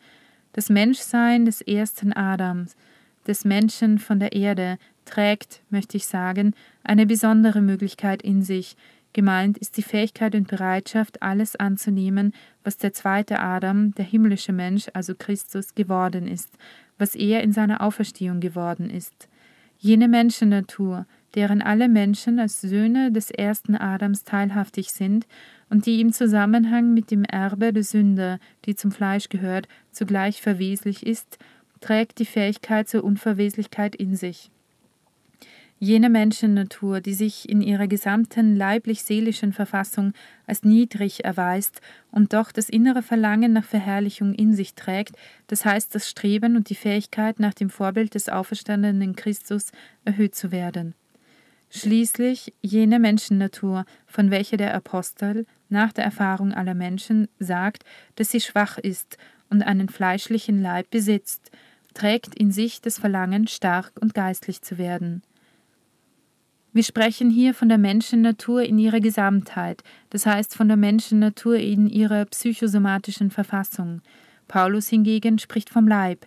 Das 0.56 0.70
Menschsein 0.70 1.44
des 1.44 1.60
ersten 1.60 2.14
Adams, 2.14 2.76
des 3.26 3.44
Menschen 3.44 3.98
von 3.98 4.18
der 4.18 4.32
Erde, 4.32 4.78
trägt, 5.04 5.60
möchte 5.68 5.98
ich 5.98 6.06
sagen, 6.06 6.54
eine 6.82 7.04
besondere 7.04 7.60
Möglichkeit 7.60 8.22
in 8.22 8.42
sich, 8.42 8.74
Gemeint 9.12 9.56
ist 9.56 9.78
die 9.78 9.82
Fähigkeit 9.82 10.34
und 10.34 10.46
Bereitschaft, 10.46 11.22
alles 11.22 11.56
anzunehmen, 11.56 12.34
was 12.64 12.76
der 12.76 12.92
zweite 12.92 13.40
Adam, 13.40 13.94
der 13.94 14.04
himmlische 14.04 14.52
Mensch, 14.52 14.88
also 14.92 15.14
Christus, 15.14 15.74
geworden 15.74 16.28
ist, 16.28 16.50
was 16.98 17.14
er 17.14 17.42
in 17.42 17.50
seiner 17.52 17.80
Auferstehung 17.80 18.40
geworden 18.40 18.90
ist. 18.90 19.28
Jene 19.78 20.08
Menschennatur, 20.08 21.06
deren 21.34 21.62
alle 21.62 21.88
Menschen 21.88 22.38
als 22.38 22.60
Söhne 22.60 23.10
des 23.10 23.30
ersten 23.30 23.74
Adams 23.74 24.24
teilhaftig 24.24 24.92
sind 24.92 25.26
und 25.70 25.86
die 25.86 26.00
im 26.00 26.12
Zusammenhang 26.12 26.94
mit 26.94 27.10
dem 27.10 27.24
Erbe 27.24 27.72
der 27.72 27.82
Sünde, 27.82 28.38
die 28.64 28.74
zum 28.74 28.92
Fleisch 28.92 29.28
gehört, 29.28 29.68
zugleich 29.92 30.40
verweslich 30.40 31.06
ist, 31.06 31.38
trägt 31.80 32.18
die 32.18 32.24
Fähigkeit 32.24 32.88
zur 32.88 33.04
Unverweslichkeit 33.04 33.94
in 33.94 34.16
sich. 34.16 34.50
Jene 35.78 36.08
Menschennatur, 36.08 37.02
die 37.02 37.12
sich 37.12 37.50
in 37.50 37.60
ihrer 37.60 37.86
gesamten 37.86 38.56
leiblich-seelischen 38.56 39.52
Verfassung 39.52 40.14
als 40.46 40.62
niedrig 40.62 41.26
erweist 41.26 41.82
und 42.10 42.32
doch 42.32 42.50
das 42.50 42.70
innere 42.70 43.02
Verlangen 43.02 43.52
nach 43.52 43.64
Verherrlichung 43.64 44.32
in 44.32 44.54
sich 44.54 44.74
trägt, 44.74 45.16
das 45.48 45.66
heißt 45.66 45.94
das 45.94 46.08
Streben 46.08 46.56
und 46.56 46.70
die 46.70 46.74
Fähigkeit, 46.76 47.40
nach 47.40 47.52
dem 47.52 47.68
Vorbild 47.68 48.14
des 48.14 48.30
auferstandenen 48.30 49.16
Christus 49.16 49.70
erhöht 50.06 50.34
zu 50.34 50.50
werden. 50.50 50.94
Schließlich 51.70 52.54
jene 52.62 52.98
Menschennatur, 52.98 53.84
von 54.06 54.30
welcher 54.30 54.56
der 54.56 54.74
Apostel 54.74 55.46
nach 55.68 55.92
der 55.92 56.04
Erfahrung 56.04 56.52
aller 56.52 56.74
Menschen 56.74 57.28
sagt, 57.38 57.84
dass 58.14 58.30
sie 58.30 58.40
schwach 58.40 58.78
ist 58.78 59.18
und 59.50 59.62
einen 59.62 59.88
fleischlichen 59.88 60.62
Leib 60.62 60.90
besitzt, 60.90 61.50
trägt 61.94 62.34
in 62.34 62.52
sich 62.52 62.80
das 62.80 62.98
Verlangen, 62.98 63.48
stark 63.48 63.92
und 64.00 64.14
geistlich 64.14 64.62
zu 64.62 64.78
werden. 64.78 65.22
Wir 66.72 66.82
sprechen 66.82 67.30
hier 67.30 67.54
von 67.54 67.70
der 67.70 67.78
Menschennatur 67.78 68.62
in 68.62 68.78
ihrer 68.78 69.00
Gesamtheit, 69.00 69.82
das 70.10 70.26
heißt 70.26 70.54
von 70.54 70.68
der 70.68 70.76
Menschennatur 70.76 71.56
in 71.56 71.88
ihrer 71.88 72.26
psychosomatischen 72.26 73.30
Verfassung. 73.30 74.02
Paulus 74.46 74.88
hingegen 74.88 75.38
spricht 75.38 75.70
vom 75.70 75.88
Leib. 75.88 76.26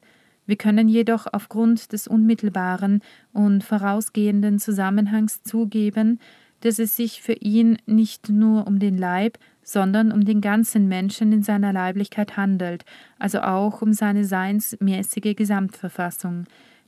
Wir 0.49 0.57
können 0.57 0.87
jedoch 0.87 1.27
aufgrund 1.31 1.93
des 1.93 2.07
unmittelbaren 2.07 3.03
und 3.33 3.63
vorausgehenden 3.63 4.57
Zusammenhangs 4.57 5.43
zugeben, 5.43 6.19
dass 6.61 6.79
es 6.79 6.95
sich 6.95 7.21
für 7.21 7.33
ihn 7.33 7.77
nicht 7.85 8.29
nur 8.29 8.65
um 8.65 8.79
den 8.79 8.97
Leib, 8.97 9.37
sondern 9.61 10.11
um 10.11 10.25
den 10.25 10.41
ganzen 10.41 10.87
Menschen 10.87 11.31
in 11.33 11.43
seiner 11.43 11.71
Leiblichkeit 11.71 12.35
handelt, 12.35 12.83
also 13.19 13.41
auch 13.41 13.83
um 13.83 13.93
seine 13.93 14.25
seinsmäßige 14.25 15.35
Gesamtverfassung. 15.35 16.45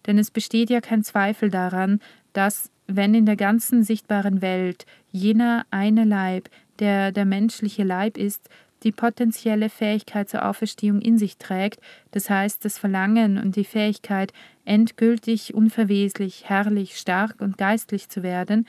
Denn 0.08 0.18
es 0.18 0.32
besteht 0.32 0.72
ja 0.72 0.82
kein 0.82 1.04
Zweifel 1.04 1.52
daran, 1.52 2.00
dass 2.34 2.72
wenn 2.88 3.14
in 3.14 3.28
der 3.28 3.36
ganzen 3.36 3.84
sichtbaren 3.84 4.42
Welt 4.42 4.88
jener 5.12 5.68
eine 5.70 6.04
Leib, 6.04 6.50
der 6.80 7.12
der 7.12 7.26
menschliche 7.26 7.84
Leib 7.84 8.18
ist, 8.18 8.50
die 8.84 8.92
potenzielle 8.92 9.70
Fähigkeit 9.70 10.30
zur 10.30 10.46
Auferstehung 10.46 11.02
in 11.02 11.18
sich 11.18 11.38
trägt, 11.38 11.80
das 12.12 12.30
heißt 12.30 12.64
das 12.66 12.78
Verlangen 12.78 13.38
und 13.38 13.56
die 13.56 13.64
Fähigkeit, 13.64 14.34
endgültig, 14.66 15.54
unverweslich, 15.54 16.50
herrlich, 16.50 16.98
stark 16.98 17.36
und 17.40 17.58
geistlich 17.58 18.10
zu 18.10 18.24
werden, 18.24 18.68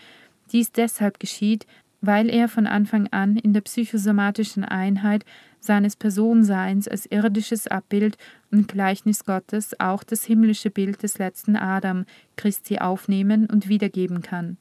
dies 0.53 0.73
deshalb 0.73 1.19
geschieht, 1.19 1.67
weil 2.03 2.29
er 2.29 2.49
von 2.49 2.67
Anfang 2.67 3.07
an 3.09 3.37
in 3.37 3.53
der 3.53 3.61
psychosomatischen 3.63 4.65
Einheit 4.65 5.25
seines 5.61 5.95
Personseins 5.97 6.89
als 6.89 7.07
irdisches 7.07 7.69
Abbild 7.69 8.19
und 8.51 8.67
Gleichnis 8.67 9.25
Gottes 9.25 9.79
auch 9.79 10.03
das 10.03 10.25
himmlische 10.25 10.71
Bild 10.71 11.03
des 11.05 11.19
letzten 11.19 11.57
Adam, 11.57 12.05
Christi, 12.37 12.79
aufnehmen 12.79 13.47
und 13.47 13.69
wiedergeben 13.69 14.21
kann. 14.21 14.59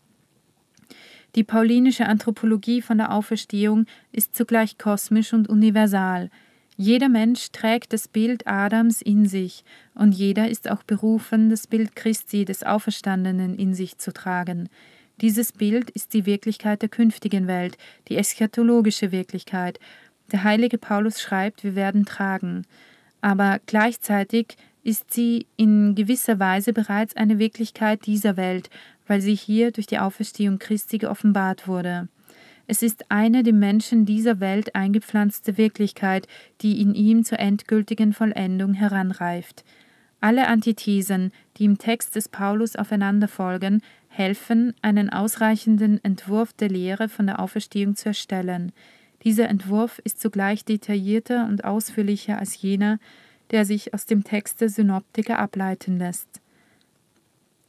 Die 1.36 1.44
paulinische 1.44 2.08
Anthropologie 2.08 2.82
von 2.82 2.98
der 2.98 3.12
Auferstehung 3.12 3.86
ist 4.12 4.36
zugleich 4.36 4.78
kosmisch 4.78 5.34
und 5.34 5.48
universal. 5.48 6.30
Jeder 6.78 7.10
Mensch 7.10 7.52
trägt 7.52 7.94
das 7.94 8.08
Bild 8.08 8.48
Adams 8.48 9.02
in 9.02 9.26
sich, 9.28 9.64
und 9.94 10.14
jeder 10.14 10.50
ist 10.50 10.70
auch 10.70 10.84
berufen, 10.84 11.50
das 11.50 11.68
Bild 11.68 11.96
Christi 11.96 12.44
des 12.44 12.64
Auferstandenen 12.64 13.56
in 13.56 13.74
sich 13.74 13.98
zu 13.98 14.12
tragen. 14.12 14.68
Dieses 15.22 15.52
Bild 15.52 15.90
ist 15.92 16.14
die 16.14 16.26
Wirklichkeit 16.26 16.82
der 16.82 16.90
künftigen 16.90 17.48
Welt, 17.48 17.78
die 18.08 18.18
eschatologische 18.18 19.12
Wirklichkeit, 19.12 19.80
der 20.32 20.44
heilige 20.44 20.78
Paulus 20.78 21.22
schreibt, 21.22 21.64
wir 21.64 21.76
werden 21.76 22.06
tragen, 22.06 22.66
aber 23.22 23.60
gleichzeitig 23.66 24.56
ist 24.84 25.14
sie 25.14 25.46
in 25.58 25.94
gewisser 25.94 26.40
Weise 26.40 26.74
bereits 26.74 27.16
eine 27.16 27.38
Wirklichkeit 27.38 28.06
dieser 28.06 28.38
Welt, 28.38 28.70
weil 29.12 29.20
sie 29.20 29.36
hier 29.36 29.72
durch 29.72 29.88
die 29.88 30.00
Auferstehung 30.00 30.58
Christi 30.58 30.98
geoffenbart 30.98 31.68
wurde. 31.68 32.08
Es 32.65 32.82
ist 32.82 33.12
eine 33.12 33.44
dem 33.44 33.60
Menschen 33.60 34.06
dieser 34.06 34.39
Welt 34.39 34.74
eingepflanzte 34.74 35.58
Wirklichkeit, 35.58 36.30
die 36.62 36.82
in 36.82 36.96
ihm 36.96 37.25
zur 37.25 37.38
endgültigen 37.38 38.13
Vollendung 38.13 38.74
heranreift. 38.74 39.65
Alle 40.22 40.48
Antithesen, 40.48 41.34
die 41.58 41.65
im 41.65 41.77
Text 41.77 42.15
des 42.15 42.30
Paulus 42.30 42.77
aufeinander 42.77 43.27
folgen, 43.27 43.82
helfen, 44.08 44.74
einen 44.82 45.10
ausreichenden 45.10 46.01
Entwurf 46.06 46.53
der 46.53 46.70
Lehre 46.70 47.10
von 47.10 47.27
der 47.27 47.41
Auferstehung 47.41 47.98
zu 47.98 48.08
erstellen. 48.08 48.72
Dieser 49.25 49.50
Entwurf 49.50 50.00
ist 50.06 50.22
zugleich 50.22 50.63
detaillierter 50.63 51.48
und 51.50 51.65
ausführlicher 51.65 52.39
als 52.39 52.62
jener, 52.62 52.98
der 53.50 53.65
sich 53.65 53.94
aus 53.94 54.06
dem 54.06 54.24
Text 54.24 54.62
der 54.62 54.70
Synoptiker 54.70 55.38
ableiten 55.38 55.98
lässt. 55.98 56.30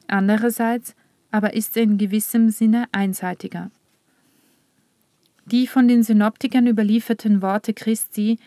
Andererseits 0.07 0.95
aber 1.33 1.55
ist 1.55 1.75
in 1.77 1.97
gewissem 1.97 2.51
Sinne 2.51 2.85
einseitiger. 2.91 3.71
Die 5.45 5.65
von 5.65 5.87
den 5.87 6.03
Synoptikern 6.03 6.67
überlieferten 6.67 7.41
Worte 7.41 7.73
Christi 7.73 8.37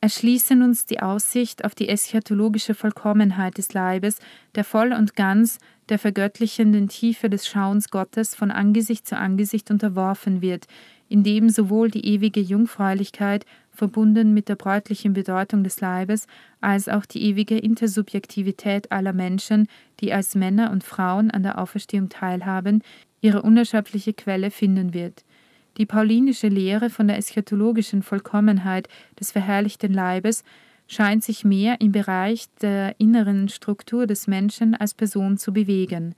erschließen 0.00 0.62
uns 0.62 0.86
die 0.86 1.00
Aussicht 1.00 1.64
auf 1.64 1.74
die 1.74 1.90
eschatologische 1.90 2.74
Vollkommenheit 2.74 3.58
des 3.58 3.74
Leibes, 3.74 4.18
der 4.54 4.64
voll 4.64 4.94
und 4.94 5.14
ganz 5.14 5.58
der 5.90 5.98
vergöttlichenden 5.98 6.88
Tiefe 6.88 7.28
des 7.28 7.46
Schauens 7.46 7.90
Gottes 7.90 8.34
von 8.34 8.50
Angesicht 8.50 9.06
zu 9.06 9.18
Angesicht 9.18 9.70
unterworfen 9.70 10.40
wird, 10.40 10.66
in 11.08 11.22
dem 11.22 11.48
sowohl 11.48 11.90
die 11.90 12.06
ewige 12.06 12.40
Jungfräulichkeit, 12.40 13.44
verbunden 13.70 14.32
mit 14.34 14.48
der 14.48 14.56
bräutlichen 14.56 15.12
Bedeutung 15.12 15.62
des 15.62 15.80
Leibes, 15.80 16.26
als 16.60 16.88
auch 16.88 17.06
die 17.06 17.22
ewige 17.22 17.58
Intersubjektivität 17.58 18.90
aller 18.90 19.12
Menschen, 19.12 19.68
die 20.00 20.12
als 20.12 20.34
Männer 20.34 20.70
und 20.70 20.82
Frauen 20.82 21.30
an 21.30 21.42
der 21.42 21.58
Auferstehung 21.58 22.08
teilhaben, 22.08 22.82
ihre 23.20 23.42
unerschöpfliche 23.42 24.14
Quelle 24.14 24.50
finden 24.50 24.94
wird. 24.94 25.24
Die 25.76 25.86
paulinische 25.86 26.48
Lehre 26.48 26.88
von 26.88 27.06
der 27.06 27.18
eschatologischen 27.18 28.02
Vollkommenheit 28.02 28.88
des 29.20 29.32
verherrlichten 29.32 29.92
Leibes 29.92 30.42
scheint 30.86 31.22
sich 31.22 31.44
mehr 31.44 31.80
im 31.80 31.92
Bereich 31.92 32.46
der 32.62 32.98
inneren 32.98 33.48
Struktur 33.48 34.06
des 34.06 34.26
Menschen 34.26 34.74
als 34.74 34.94
Person 34.94 35.36
zu 35.36 35.52
bewegen. 35.52 36.14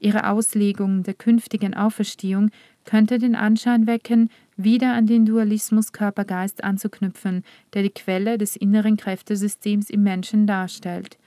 Ihre 0.00 0.28
Auslegung 0.30 1.02
der 1.02 1.14
künftigen 1.14 1.74
Auferstehung 1.74 2.50
könnte 2.84 3.18
den 3.18 3.36
Anschein 3.36 3.86
wecken, 3.86 4.30
wieder 4.56 4.94
an 4.94 5.06
den 5.06 5.26
Dualismus 5.26 5.92
Körper-Geist 5.92 6.64
anzuknüpfen, 6.64 7.44
der 7.74 7.82
die 7.82 7.90
Quelle 7.90 8.38
des 8.38 8.56
inneren 8.56 8.96
Kräftesystems 8.96 9.90
im 9.90 10.02
Menschen 10.02 10.46
darstellt. 10.46 11.18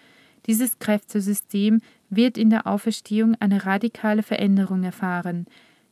Dieses 0.48 0.80
Kräftesystem 0.80 1.82
wird 2.10 2.38
in 2.38 2.50
der 2.50 2.68
Auferstehung 2.68 3.36
eine 3.40 3.66
radikale 3.66 4.24
Veränderung 4.24 4.84
erfahren. 4.84 5.46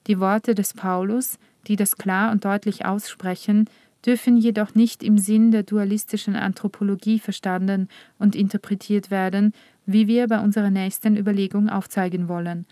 Die 0.07 0.19
Worte 0.19 0.55
des 0.55 0.73
Paulus, 0.73 1.37
die 1.67 1.75
das 1.75 1.95
klar 1.95 2.31
und 2.31 2.43
deutlich 2.43 2.85
aussprechen, 2.85 3.69
dürfen 4.05 4.37
jedoch 4.37 4.75
nicht 4.75 5.03
im 5.03 5.17
Sinn 5.17 5.51
der 5.51 5.63
dualistischen 5.63 6.35
Anthropologie 6.35 7.19
verstanden 7.19 7.87
und 8.17 8.35
interpretiert 8.35 9.11
werden, 9.11 9.53
wie 9.85 10.07
wir 10.07 10.27
bei 10.27 10.39
unserer 10.39 10.69
nächsten 10.69 11.17
Überlegung 11.17 11.69
aufzeigen 11.69 12.27
wollen. 12.27 12.65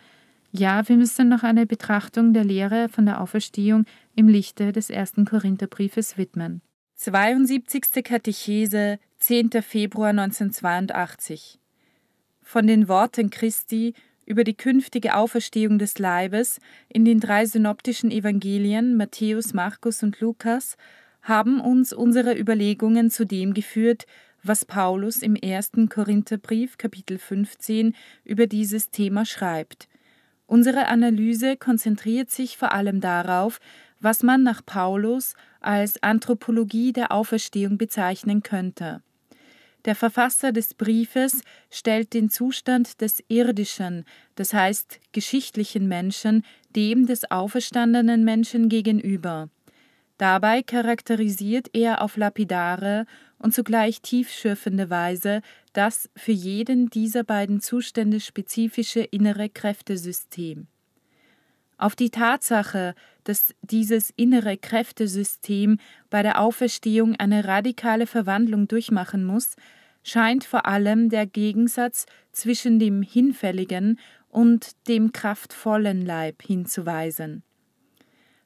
Ja, 0.52 0.88
wir 0.88 0.98
müssen 0.98 1.30
noch 1.30 1.44
eine 1.44 1.68
Betrachtung 1.68 2.34
der 2.34 2.44
Lehre 2.44 2.90
von 2.90 3.06
der 3.06 3.22
Auferstehung 3.22 3.86
im 4.16 4.28
Lichte 4.28 4.72
des 4.72 4.90
ersten 4.90 5.26
Korintherbriefes 5.26 6.18
widmen. 6.18 6.62
72. 6.96 8.04
Katechese, 8.04 9.00
10. 9.20 9.52
Februar 9.62 10.10
1982 10.10 11.60
Von 12.42 12.68
den 12.68 12.88
Worten 12.88 13.30
Christi 13.30 13.94
über 14.26 14.44
die 14.44 14.56
künftige 14.56 15.16
Auferstehung 15.16 15.80
des 15.80 15.98
Leibes 16.00 16.60
in 16.88 17.06
den 17.06 17.20
drei 17.20 17.46
synoptischen 17.46 18.12
Evangelien 18.12 18.98
Matthäus, 18.98 19.54
Markus 19.54 20.04
und 20.04 20.20
Lukas 20.20 20.78
haben 21.30 21.62
uns 21.62 21.94
unsere 21.94 22.38
Überlegungen 22.38 23.10
zu 23.10 23.26
dem 23.26 23.54
geführt, 23.54 24.06
was 24.44 24.66
Paulus 24.66 25.18
im 25.20 25.38
1. 25.42 25.72
Korintherbrief 25.90 26.78
Kapitel 26.78 27.18
15 27.18 27.96
über 28.26 28.48
dieses 28.48 28.90
Thema 28.90 29.26
schreibt. 29.26 29.88
Unsere 30.48 30.88
Analyse 30.88 31.56
konzentriert 31.56 32.32
sich 32.32 32.58
vor 32.58 32.74
allem 32.74 33.00
darauf, 33.00 33.60
was 34.00 34.24
man 34.24 34.44
nach 34.44 34.66
Paulus 34.66 35.36
als 35.62 36.02
Anthropologie 36.02 36.94
der 36.94 37.12
Auferstehung 37.12 37.78
bezeichnen 37.78 38.42
könnte. 38.42 39.04
Der 39.86 39.96
Verfasser 39.96 40.52
des 40.52 40.74
Briefes 40.74 41.42
stellt 41.70 42.14
den 42.14 42.30
Zustand 42.30 43.02
des 43.02 43.24
irdischen, 43.28 44.04
das 44.36 44.54
heißt 44.54 45.00
geschichtlichen 45.12 45.88
Menschen, 45.88 46.44
dem 46.76 47.06
des 47.06 47.30
auferstandenen 47.30 48.24
Menschen 48.24 48.68
gegenüber. 48.68 49.50
Dabei 50.20 50.64
charakterisiert 50.64 51.70
er 51.72 52.02
auf 52.02 52.18
lapidare 52.18 53.06
und 53.38 53.54
zugleich 53.54 54.02
tiefschürfende 54.02 54.90
Weise 54.90 55.42
das 55.72 56.10
für 56.14 56.34
jeden 56.34 56.90
dieser 56.90 57.24
beiden 57.24 57.62
Zustände 57.62 58.20
spezifische 58.20 59.00
innere 59.00 59.48
Kräftesystem. 59.48 60.68
Auf 61.78 61.96
die 61.96 62.10
Tatsache, 62.10 62.96
dass 63.24 63.56
dieses 63.62 64.12
innere 64.18 64.58
Kräftesystem 64.58 65.80
bei 66.10 66.22
der 66.22 66.42
Auferstehung 66.42 67.16
eine 67.16 67.46
radikale 67.46 68.06
Verwandlung 68.06 68.68
durchmachen 68.68 69.24
muss, 69.24 69.56
scheint 70.04 70.44
vor 70.44 70.66
allem 70.66 71.08
der 71.08 71.28
Gegensatz 71.28 72.06
zwischen 72.34 72.78
dem 72.78 73.04
hinfälligen 73.04 73.98
und 74.28 74.72
dem 74.90 75.14
kraftvollen 75.14 76.06
Leib 76.06 76.44
hinzuweisen. 76.44 77.44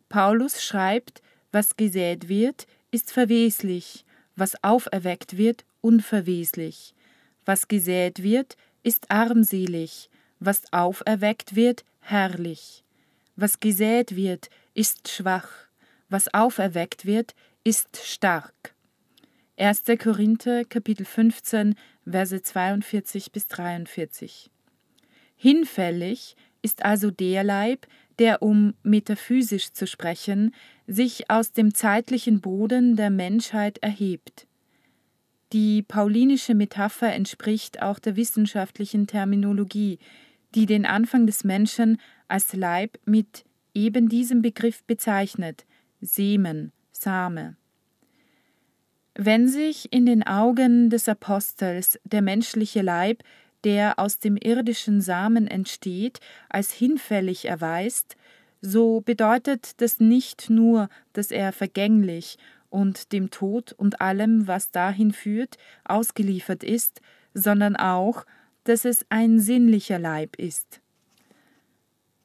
Paulus 0.07 0.63
schreibt, 0.63 1.23
was 1.53 1.77
gesät 1.77 2.27
wird, 2.27 2.67
ist 2.91 3.11
verweslich, 3.11 4.05
was 4.35 4.61
auferweckt 4.63 5.37
wird, 5.37 5.63
unverweslich. 5.81 6.93
Was 7.45 7.67
gesät 7.67 8.23
wird, 8.23 8.57
ist 8.81 9.09
armselig, 9.09 10.09
was 10.39 10.63
auferweckt 10.73 11.55
wird, 11.55 11.85
herrlich. 12.01 12.83
Was 13.35 13.59
gesät 13.59 14.15
wird, 14.15 14.49
ist 14.73 15.07
schwach, 15.07 15.49
was 16.09 16.33
auferweckt 16.33 17.05
wird, 17.05 17.35
ist 17.63 17.97
stark. 17.97 18.73
1. 19.57 19.83
Korinther 19.99 20.65
Kapitel 20.65 21.05
15 21.05 21.75
Verse 22.05 22.41
42 22.41 23.31
bis 23.31 23.47
43. 23.47 24.49
Hinfällig 25.35 26.35
ist 26.63 26.83
also 26.83 27.11
der 27.11 27.43
Leib, 27.43 27.85
der, 28.19 28.41
um 28.41 28.73
metaphysisch 28.83 29.71
zu 29.73 29.87
sprechen, 29.87 30.53
sich 30.87 31.29
aus 31.29 31.51
dem 31.51 31.73
zeitlichen 31.73 32.41
Boden 32.41 32.95
der 32.95 33.09
Menschheit 33.09 33.77
erhebt. 33.79 34.47
Die 35.53 35.83
paulinische 35.83 36.55
Metapher 36.55 37.13
entspricht 37.13 37.81
auch 37.81 37.99
der 37.99 38.15
wissenschaftlichen 38.15 39.05
Terminologie, 39.05 39.99
die 40.55 40.65
den 40.65 40.85
Anfang 40.85 41.27
des 41.27 41.43
Menschen 41.43 41.99
als 42.27 42.53
Leib 42.53 42.97
mit 43.05 43.45
eben 43.73 44.09
diesem 44.09 44.41
Begriff 44.41 44.83
bezeichnet, 44.83 45.65
Semen, 46.01 46.71
Same. 46.91 47.55
Wenn 49.15 49.47
sich 49.47 49.93
in 49.93 50.05
den 50.07 50.23
Augen 50.23 50.89
des 50.89 51.07
Apostels 51.07 51.99
der 52.03 52.23
menschliche 52.23 52.81
Leib 52.81 53.23
der 53.63 53.99
aus 53.99 54.19
dem 54.19 54.37
irdischen 54.37 55.01
Samen 55.01 55.47
entsteht, 55.47 56.19
als 56.49 56.71
hinfällig 56.71 57.45
erweist, 57.45 58.15
so 58.61 59.01
bedeutet 59.01 59.81
das 59.81 59.99
nicht 59.99 60.49
nur, 60.49 60.89
dass 61.11 61.31
er 61.31 61.51
vergänglich 61.51 62.37
und 62.69 63.11
dem 63.11 63.29
Tod 63.29 63.73
und 63.73 64.01
allem, 64.01 64.47
was 64.47 64.71
dahin 64.71 65.11
führt, 65.11 65.57
ausgeliefert 65.83 66.63
ist, 66.63 67.01
sondern 67.33 67.75
auch, 67.75 68.25
dass 68.63 68.85
es 68.85 69.05
ein 69.09 69.39
sinnlicher 69.39 69.99
Leib 69.99 70.37
ist. 70.37 70.79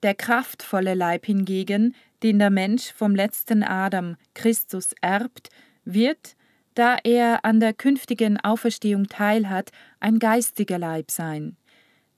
Der 0.02 0.14
kraftvolle 0.14 0.94
Leib 0.94 1.26
hingegen, 1.26 1.94
den 2.22 2.38
der 2.38 2.50
Mensch 2.50 2.92
vom 2.92 3.14
letzten 3.14 3.64
Adam, 3.64 4.16
Christus, 4.34 4.94
erbt, 5.00 5.50
wird, 5.84 6.36
da 6.78 6.96
er 7.02 7.44
an 7.44 7.58
der 7.58 7.72
künftigen 7.72 8.38
Auferstehung 8.38 9.08
teilhat, 9.08 9.72
ein 9.98 10.20
geistiger 10.20 10.78
Leib 10.78 11.10
sein. 11.10 11.56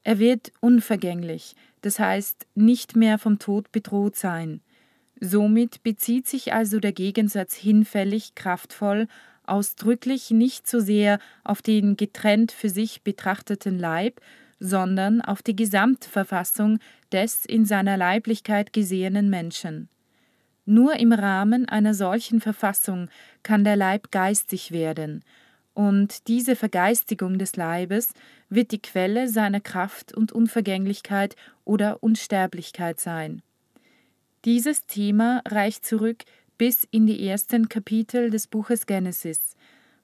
Er 0.03 0.19
wird 0.19 0.53
unvergänglich, 0.61 1.55
das 1.81 1.99
heißt 1.99 2.47
nicht 2.55 2.95
mehr 2.95 3.19
vom 3.19 3.39
Tod 3.39 3.73
bedroht 3.73 4.17
sein. 4.17 4.61
Somit 5.19 5.83
bezieht 5.83 6.27
sich 6.27 6.53
also 6.53 6.79
der 6.79 6.93
Gegensatz 6.93 7.55
hinfällig 7.55 8.35
kraftvoll 8.35 9.07
ausdrücklich 9.45 10.31
nicht 10.31 10.69
so 10.69 10.81
sehr 10.81 11.19
auf 11.45 11.61
den 11.61 11.97
getrennt 11.97 12.53
für 12.53 12.69
sich 12.69 13.03
betrachteten 13.03 13.79
Leib, 13.79 14.21
sondern 14.59 15.21
auf 15.21 15.43
die 15.43 15.57
Gesamtverfassung 15.57 16.79
des 17.13 17.45
in 17.45 17.65
seiner 17.65 17.97
Leiblichkeit 17.97 18.73
gesehenen 18.73 19.29
Menschen. 19.29 19.90
Nur 20.71 21.01
im 21.01 21.11
Rahmen 21.13 21.69
einer 21.69 21.95
solchen 21.95 22.41
Verfassung 22.41 23.09
kann 23.43 23.65
der 23.65 23.75
Leib 23.75 24.13
geistig 24.13 24.71
werden, 24.71 25.25
und 25.75 26.29
diese 26.29 26.55
Vergeistigung 26.55 27.39
des 27.39 27.57
Leibes 27.57 28.15
wird 28.51 28.71
die 28.71 28.81
Quelle 28.81 29.29
seiner 29.29 29.59
Kraft 29.59 30.15
und 30.15 30.31
Unvergänglichkeit 30.31 31.35
oder 31.65 32.05
Unsterblichkeit 32.05 33.01
sein. 33.01 33.43
Dieses 34.45 34.87
Thema 34.87 35.43
reicht 35.49 35.85
zurück 35.85 36.23
bis 36.57 36.87
in 36.93 37.05
die 37.05 37.27
ersten 37.27 37.69
Kapitel 37.69 38.31
des 38.31 38.47
Buches 38.47 38.87
Genesis. 38.87 39.57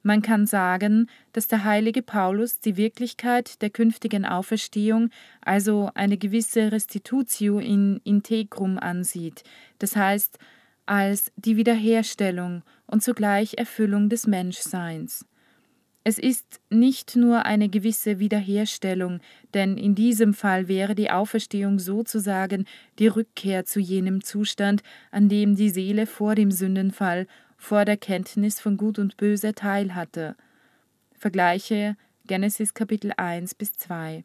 Man 0.02 0.20
kann 0.20 0.46
sagen, 0.46 1.08
dass 1.32 1.46
der 1.46 1.62
heilige 1.62 2.02
Paulus 2.02 2.58
die 2.58 2.76
Wirklichkeit 2.76 3.62
der 3.62 3.70
künftigen 3.70 4.24
Auferstehung, 4.24 5.10
also 5.42 5.90
eine 5.94 6.16
gewisse 6.16 6.72
Restitutio 6.72 7.60
in 7.60 8.00
integrum 8.02 8.78
ansieht, 8.80 9.44
das 9.78 9.94
heißt 9.94 10.40
als 10.86 11.32
die 11.36 11.56
Wiederherstellung 11.56 12.62
und 12.86 13.02
zugleich 13.02 13.54
Erfüllung 13.58 14.08
des 14.08 14.26
Menschseins. 14.26 15.26
Es 16.08 16.20
ist 16.20 16.60
nicht 16.70 17.16
nur 17.16 17.46
eine 17.46 17.68
gewisse 17.68 18.20
Wiederherstellung, 18.20 19.18
denn 19.54 19.76
in 19.76 19.96
diesem 19.96 20.34
Fall 20.34 20.68
wäre 20.68 20.94
die 20.94 21.10
Auferstehung 21.10 21.80
sozusagen 21.80 22.64
die 23.00 23.08
Rückkehr 23.08 23.64
zu 23.64 23.80
jenem 23.80 24.22
Zustand, 24.22 24.84
an 25.10 25.28
dem 25.28 25.56
die 25.56 25.70
Seele 25.70 26.06
vor 26.06 26.36
dem 26.36 26.52
Sündenfall, 26.52 27.26
vor 27.56 27.84
der 27.84 27.96
Kenntnis 27.96 28.60
von 28.60 28.76
Gut 28.76 29.00
und 29.00 29.16
Böse 29.16 29.52
teilhatte. 29.52 30.36
Vergleiche 31.12 31.96
Genesis 32.24 32.72
Kapitel 32.72 33.12
1 33.16 33.56
bis 33.56 33.72
2. 33.72 34.22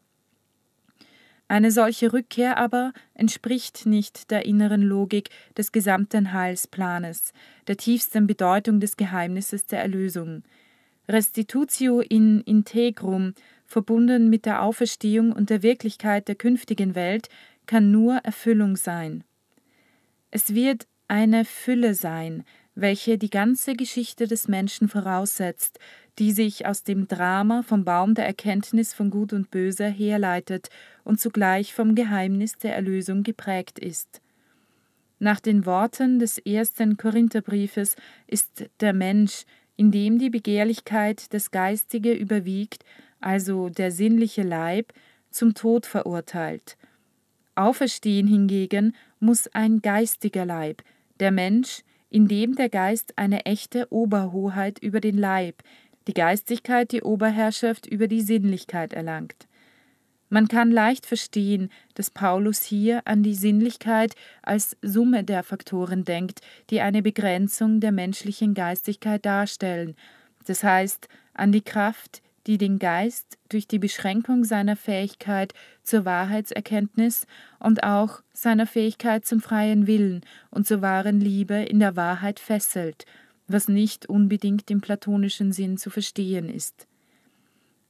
Eine 1.52 1.72
solche 1.72 2.14
Rückkehr 2.14 2.58
aber 2.58 2.94
entspricht 3.14 3.86
nicht 3.86 4.32
der 4.32 4.46
inneren 4.46 4.82
Logik 4.82 5.32
des 5.58 5.74
gesamten 5.74 6.32
Heilsplanes, 6.32 7.34
der 7.68 7.76
tiefsten 7.76 8.26
Bedeutung 8.26 8.80
des 8.80 8.96
Geheimnisses 8.96 9.66
der 9.66 9.82
Erlösung. 9.82 10.44
Restitutio 11.10 12.00
in 12.00 12.40
integrum, 12.40 13.34
verbunden 13.66 14.30
mit 14.30 14.46
der 14.46 14.62
Auferstehung 14.62 15.34
und 15.34 15.50
der 15.50 15.62
Wirklichkeit 15.62 16.30
der 16.30 16.36
künftigen 16.36 16.96
Welt, 16.96 17.28
kann 17.66 17.92
nur 17.92 18.20
Erfüllung 18.20 18.78
sein. 18.78 19.26
Es 20.30 20.56
wird 20.56 20.88
eine 21.10 21.44
Fülle 21.44 21.96
sein, 21.96 22.46
welche 22.76 23.18
die 23.18 23.30
ganze 23.30 23.76
Geschichte 23.76 24.28
des 24.28 24.48
Menschen 24.48 24.88
voraussetzt, 24.88 25.80
die 26.20 26.32
sich 26.32 26.66
aus 26.66 26.84
dem 26.84 27.08
Drama 27.08 27.64
vom 27.64 27.84
Baum 27.84 28.16
der 28.16 28.26
Erkenntnis 28.26 28.94
von 28.94 29.10
Gut 29.10 29.34
und 29.34 29.52
Böse 29.52 29.88
herleitet 29.88 30.70
und 31.04 31.20
zugleich 31.20 31.74
vom 31.74 31.96
Geheimnis 31.96 32.58
der 32.58 32.76
Erlösung 32.76 33.24
geprägt 33.24 33.80
ist. 33.80 34.22
Nach 35.20 35.40
den 35.40 35.66
Worten 35.66 36.20
des 36.20 36.38
ersten 36.40 36.98
Korintherbriefes 36.98 37.96
ist 38.28 38.70
der 38.80 38.94
Mensch, 38.94 39.44
in 39.76 39.92
dem 39.92 40.18
die 40.18 40.30
Begehrlichkeit 40.30 41.32
des 41.34 41.52
Geistige 41.52 42.14
überwiegt, 42.14 42.84
also 43.20 43.70
der 43.70 43.92
sinnliche 43.92 44.44
Leib, 44.44 44.94
zum 45.30 45.54
Tod 45.54 45.86
verurteilt. 45.86 46.78
Auferstehen 47.56 48.28
hingegen 48.28 48.96
muss 49.20 49.48
ein 49.54 49.82
geistiger 49.82 50.46
Leib, 50.46 50.82
der 51.20 51.32
Mensch, 51.32 51.84
in 52.12 52.28
dem 52.28 52.56
der 52.56 52.70
Geist 52.70 53.18
eine 53.18 53.46
echte 53.46 53.92
Oberhoheit 53.92 54.78
über 54.80 55.00
den 55.00 55.18
Leib, 55.18 55.64
die 56.08 56.14
Geistigkeit 56.14 56.92
die 56.92 57.02
Oberherrschaft 57.02 57.88
über 57.88 58.08
die 58.08 58.22
Sinnlichkeit 58.22 58.94
erlangt. 58.94 59.48
Man 60.30 60.48
kann 60.48 60.72
leicht 60.72 61.06
verstehen, 61.06 61.70
dass 61.96 62.10
Paulus 62.10 62.62
hier 62.64 63.02
an 63.06 63.24
die 63.24 63.34
Sinnlichkeit 63.34 64.16
als 64.44 64.78
Summe 64.82 65.24
der 65.24 65.44
Faktoren 65.44 66.04
denkt, 66.06 66.42
die 66.70 66.82
eine 66.82 67.02
Begrenzung 67.02 67.80
der 67.80 67.92
menschlichen 67.92 68.54
Geistigkeit 68.54 69.26
darstellen, 69.26 69.96
das 70.46 70.64
heißt 70.64 71.08
an 71.34 71.52
die 71.52 71.62
Kraft, 71.62 72.22
die 72.48 72.58
den 72.58 72.80
Geist 72.80 73.38
durch 73.50 73.68
die 73.68 73.80
Beschränkung 73.80 74.44
seiner 74.44 74.76
Fähigkeit 74.76 75.54
zur 75.84 76.06
Wahrheitserkenntnis 76.06 77.28
und 77.60 77.84
auch 77.84 78.22
seiner 78.34 78.68
Fähigkeit 78.68 79.26
zum 79.26 79.42
freien 79.42 79.88
Willen 79.88 80.22
und 80.50 80.68
zur 80.68 80.82
wahren 80.82 81.20
Liebe 81.20 81.56
in 81.56 81.80
der 81.80 81.96
Wahrheit 81.96 82.40
fesselt, 82.40 83.06
was 83.48 83.68
nicht 83.68 84.08
unbedingt 84.08 84.70
im 84.72 84.82
platonischen 84.82 85.52
Sinn 85.52 85.78
zu 85.78 85.90
verstehen 85.90 86.50
ist. 86.50 86.88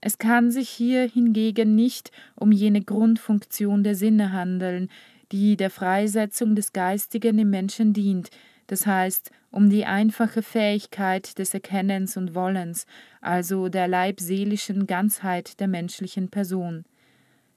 Es 0.02 0.18
kann 0.18 0.50
sich 0.50 0.70
hier 0.70 1.08
hingegen 1.08 1.76
nicht 1.76 2.12
um 2.36 2.52
jene 2.52 2.82
Grundfunktion 2.82 3.84
der 3.84 3.96
Sinne 3.96 4.32
handeln, 4.32 4.90
die 5.32 5.56
der 5.56 5.70
Freisetzung 5.70 6.56
des 6.56 6.74
Geistigen 6.74 7.38
im 7.38 7.52
Menschen 7.52 7.94
dient, 7.94 8.32
das 8.72 8.88
heißt 8.88 9.32
um 9.52 9.70
die 9.70 9.86
einfache 9.86 10.42
Fähigkeit 10.42 11.38
des 11.38 11.54
Erkennens 11.54 12.16
und 12.16 12.34
Wollens, 12.36 12.86
also 13.20 13.68
der 13.68 13.90
leibseelischen 13.90 14.88
Ganzheit 14.88 15.60
der 15.60 15.68
menschlichen 15.68 16.30
Person. 16.30 16.86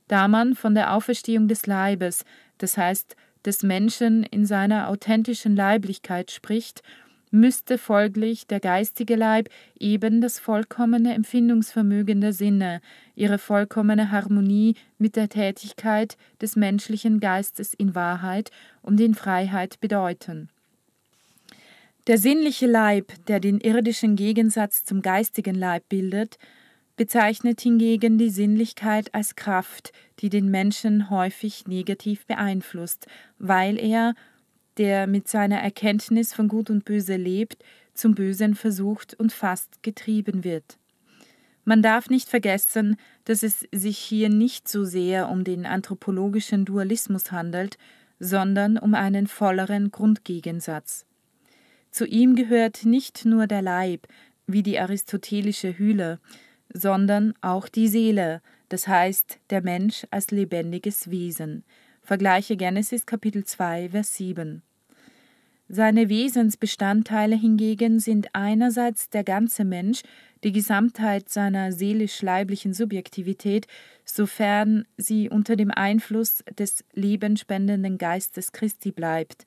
Da 0.09 0.27
man 0.27 0.57
von 0.57 0.74
der 0.74 0.92
Auferstehung 0.92 1.46
des 1.46 1.68
Leibes, 1.68 2.24
das 2.59 2.77
heißt 2.77 3.14
des 3.44 3.62
Menschen 3.62 4.24
in 4.24 4.44
seiner 4.44 4.88
authentischen 4.88 5.55
Leiblichkeit 5.55 6.33
spricht 6.33 6.83
müsste 7.31 7.79
folglich 7.79 8.48
der 8.48 8.59
geistige 8.59 9.14
Leib 9.14 9.50
eben 9.79 10.20
das 10.20 10.40
vollkommene 10.40 11.14
Empfindungsvermögen 11.14 12.20
der 12.20 12.33
Sinne, 12.33 12.81
ihre 13.14 13.38
vollkommene 13.38 14.11
Harmonie 14.11 14.74
mit 14.98 15.14
der 15.14 15.29
Tätigkeit 15.29 16.16
des 16.40 16.57
menschlichen 16.57 17.20
Geistes 17.20 17.72
in 17.72 17.94
Wahrheit 17.94 18.50
und 18.83 19.00
in 19.00 19.14
Freiheit 19.14 19.79
bedeuten. 19.81 20.48
Der 22.07 22.19
sinnliche 22.19 22.67
Leib, 22.67 23.12
der 23.29 23.40
den 23.40 23.61
irdischen 23.61 24.14
Gegensatz 24.14 24.85
zum 24.85 25.01
geistigen 25.01 25.55
Leib 25.55 25.88
bildet, 25.88 26.37
bezeichnet 26.97 27.62
hingegen 27.62 28.19
die 28.19 28.29
Sinnlichkeit 28.29 29.14
als 29.14 29.37
Kraft, 29.37 29.93
die 30.19 30.29
den 30.29 30.51
Menschen 30.51 31.09
häufig 31.09 31.67
negativ 31.67 32.27
beeinflusst, 32.27 33.07
weil 33.38 33.79
er, 33.79 34.14
der 34.77 35.07
mit 35.07 35.29
seiner 35.29 35.61
Erkenntnis 35.61 36.35
von 36.35 36.49
Gut 36.49 36.69
und 36.69 36.85
Böse 36.85 37.17
lebt, 37.17 37.64
zum 37.95 38.14
Bösen 38.14 38.55
versucht 38.55 39.14
und 39.14 39.33
fast 39.33 39.83
getrieben 39.83 40.45
wird. 40.45 40.79
Man 41.64 41.81
darf 41.81 42.11
nicht 42.11 42.29
vergessen, 42.29 42.97
dass 43.25 43.43
es 43.43 43.67
sich 43.73 43.97
hier 43.97 44.29
nicht 44.29 44.69
so 44.69 44.85
sehr 44.85 45.31
um 45.31 45.43
den 45.43 45.64
anthropologischen 45.64 46.67
Dualismus 46.67 47.33
handelt, 47.33 47.79
sondern 48.21 48.77
um 48.77 48.95
einen 48.95 49.27
volleren 49.27 49.90
Grundgegensatz. 49.90 51.07
Zu 51.94 52.07
ihm 52.07 52.35
gehört 52.35 52.85
nicht 52.85 53.24
nur 53.24 53.46
der 53.46 53.62
Leib, 53.62 54.09
wie 54.48 54.64
die 54.64 54.80
aristotelische 54.80 55.78
Hülle, 55.78 56.18
sondern 56.72 57.35
auch 57.40 57.68
die 57.68 57.87
Seele, 57.87 58.42
das 58.68 58.88
heißt 58.88 59.38
der 59.50 59.62
Mensch 59.62 60.04
als 60.11 60.33
lebendiges 60.33 61.12
Wesen, 61.12 61.62
Vergleiche 62.02 62.57
Genesis 62.57 63.07
Kapitel 63.07 63.44
2, 63.44 63.90
Vers 63.90 64.16
7. 64.16 64.62
Seine 65.68 66.09
Wesensbestandteile 66.09 67.37
hingegen 67.37 68.00
sind 68.00 68.26
einerseits 68.33 69.09
der 69.11 69.22
ganze 69.22 69.64
Mensch, 69.64 70.02
die 70.42 70.50
Gesamtheit 70.50 71.28
seiner 71.28 71.70
seelisch-leiblichen 71.70 72.74
Subjektivität, 72.74 73.68
sofern 74.04 74.85
sie 74.96 75.30
unter 75.30 75.54
dem 75.54 75.70
Einfluss 75.70 76.42
des 76.59 76.85
lebenspendenden 76.92 77.98
Geistes 77.98 78.50
Christi 78.50 78.90
bleibt, 78.90 79.44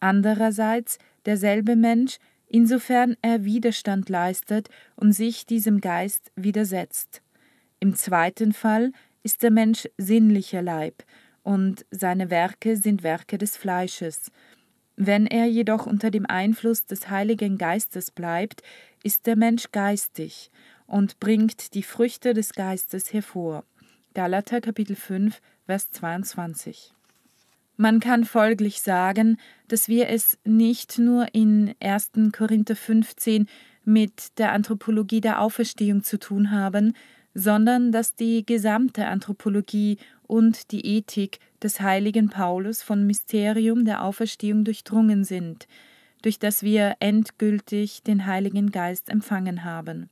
andererseits 0.00 0.98
derselbe 1.26 1.76
Mensch, 1.76 2.18
insofern 2.46 3.16
er 3.22 3.44
Widerstand 3.44 4.08
leistet 4.08 4.68
und 4.96 5.12
sich 5.12 5.46
diesem 5.46 5.80
Geist 5.80 6.30
widersetzt. 6.36 7.22
Im 7.80 7.94
zweiten 7.94 8.52
Fall 8.52 8.92
ist 9.22 9.42
der 9.42 9.50
Mensch 9.50 9.88
sinnlicher 9.98 10.62
Leib, 10.62 11.04
und 11.42 11.84
seine 11.90 12.30
Werke 12.30 12.76
sind 12.76 13.02
Werke 13.02 13.38
des 13.38 13.56
Fleisches. 13.56 14.30
Wenn 14.96 15.26
er 15.26 15.46
jedoch 15.46 15.86
unter 15.86 16.10
dem 16.10 16.26
Einfluss 16.26 16.86
des 16.86 17.10
Heiligen 17.10 17.58
Geistes 17.58 18.10
bleibt, 18.10 18.62
ist 19.02 19.26
der 19.26 19.36
Mensch 19.36 19.72
geistig 19.72 20.50
und 20.86 21.18
bringt 21.18 21.74
die 21.74 21.82
Früchte 21.82 22.34
des 22.34 22.52
Geistes 22.52 23.12
hervor. 23.12 23.64
Galater 24.14 24.60
Kapitel 24.60 24.94
5, 24.94 25.40
Vers 25.66 25.90
22. 25.90 26.92
Man 27.76 28.00
kann 28.00 28.24
folglich 28.24 28.82
sagen, 28.82 29.38
dass 29.68 29.88
wir 29.88 30.08
es 30.08 30.38
nicht 30.44 30.98
nur 30.98 31.34
in 31.34 31.74
1. 31.80 32.12
Korinther 32.32 32.76
15 32.76 33.46
mit 33.84 34.38
der 34.38 34.52
Anthropologie 34.52 35.20
der 35.20 35.40
Auferstehung 35.40 36.04
zu 36.04 36.18
tun 36.18 36.50
haben, 36.50 36.94
sondern 37.34 37.92
dass 37.92 38.14
die 38.14 38.44
gesamte 38.44 39.06
Anthropologie 39.06 39.98
und 40.26 40.70
die 40.70 40.86
Ethik 40.86 41.38
des 41.62 41.80
heiligen 41.80 42.28
Paulus 42.28 42.82
von 42.82 43.06
Mysterium 43.06 43.84
der 43.84 44.02
Auferstehung 44.02 44.64
durchdrungen 44.64 45.24
sind, 45.24 45.66
durch 46.22 46.38
das 46.38 46.62
wir 46.62 46.96
endgültig 47.00 48.02
den 48.02 48.26
Heiligen 48.26 48.70
Geist 48.70 49.08
empfangen 49.08 49.64
haben. 49.64 50.10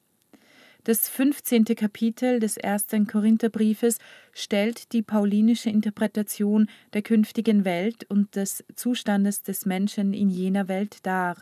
Das 0.84 1.10
15. 1.10 1.66
Kapitel 1.76 2.40
des 2.40 2.56
ersten 2.56 3.06
Korintherbriefes 3.06 3.98
stellt 4.32 4.92
die 4.94 5.02
paulinische 5.02 5.68
Interpretation 5.68 6.70
der 6.94 7.02
künftigen 7.02 7.66
Welt 7.66 8.06
und 8.08 8.34
des 8.34 8.64
Zustandes 8.76 9.42
des 9.42 9.66
Menschen 9.66 10.14
in 10.14 10.30
jener 10.30 10.68
Welt 10.68 10.98
dar, 11.02 11.36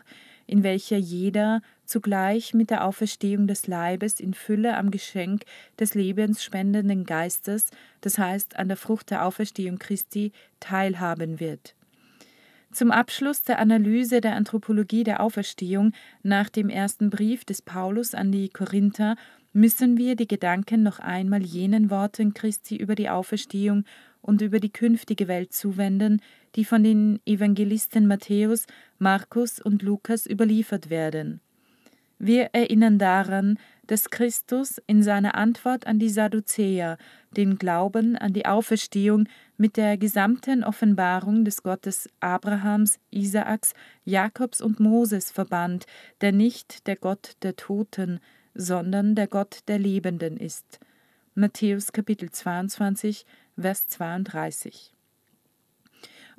in 0.45 0.63
welcher 0.63 0.97
jeder 0.97 1.61
zugleich 1.85 2.53
mit 2.53 2.69
der 2.69 2.83
Auferstehung 2.83 3.47
des 3.47 3.67
Leibes 3.67 4.19
in 4.19 4.33
Fülle 4.33 4.75
am 4.75 4.91
Geschenk 4.91 5.43
des 5.79 5.93
lebensspendenden 5.93 7.05
Geistes, 7.05 7.67
das 8.01 8.17
heißt 8.17 8.57
an 8.57 8.67
der 8.67 8.77
Frucht 8.77 9.09
der 9.09 9.25
Auferstehung 9.25 9.79
Christi, 9.79 10.33
teilhaben 10.59 11.39
wird. 11.39 11.75
Zum 12.71 12.91
Abschluss 12.91 13.41
der 13.41 13.57
Analyse 13.57 14.21
der 14.21 14.35
Anthropologie 14.35 15.03
der 15.03 15.21
Auferstehung 15.21 15.93
nach 16.21 16.49
dem 16.49 16.69
ersten 16.69 17.09
Brief 17.09 17.43
des 17.43 17.63
Paulus 17.63 18.13
an 18.13 18.31
die 18.31 18.49
Korinther 18.49 19.15
müssen 19.53 19.97
wir 19.97 20.15
die 20.15 20.27
Gedanken 20.27 20.83
noch 20.83 20.99
einmal 20.99 21.41
jenen 21.41 21.89
Worten 21.89 22.35
Christi 22.35 22.75
über 22.75 22.93
die 22.93 23.09
Auferstehung 23.09 23.85
und 24.21 24.41
über 24.41 24.59
die 24.59 24.71
künftige 24.71 25.27
Welt 25.27 25.51
zuwenden, 25.51 26.21
die 26.55 26.63
von 26.63 26.83
den 26.83 27.19
Evangelisten 27.25 28.05
Matthäus, 28.05 28.67
Markus 28.99 29.59
und 29.59 29.81
Lukas 29.81 30.27
überliefert 30.27 30.91
werden. 30.91 31.41
Wir 32.19 32.49
erinnern 32.53 32.99
daran, 32.99 33.57
dass 33.89 34.11
Christus 34.11 34.79
in 34.85 35.01
seiner 35.01 35.33
Antwort 35.33 35.87
an 35.87 35.97
die 35.97 36.09
Sadduzäer 36.09 36.99
den 37.35 37.57
Glauben 37.57 38.15
an 38.15 38.33
die 38.33 38.45
Auferstehung 38.45 39.27
mit 39.57 39.77
der 39.77 39.97
gesamten 39.97 40.63
Offenbarung 40.63 41.43
des 41.43 41.63
Gottes 41.63 42.07
Abrahams, 42.19 42.99
Isaaks, 43.09 43.73
Jakobs 44.05 44.61
und 44.61 44.79
Moses 44.79 45.31
verband, 45.31 45.87
der 46.21 46.31
nicht 46.31 46.85
der 46.85 46.97
Gott 46.97 47.31
der 47.41 47.55
Toten, 47.55 48.19
sondern 48.53 49.15
der 49.15 49.27
Gott 49.27 49.61
der 49.67 49.79
Lebenden 49.79 50.37
ist. 50.37 50.79
Matthäus 51.33 51.91
Kapitel 51.91 52.29
22, 52.29 53.25
Vers 53.57 53.87
32. 53.87 54.93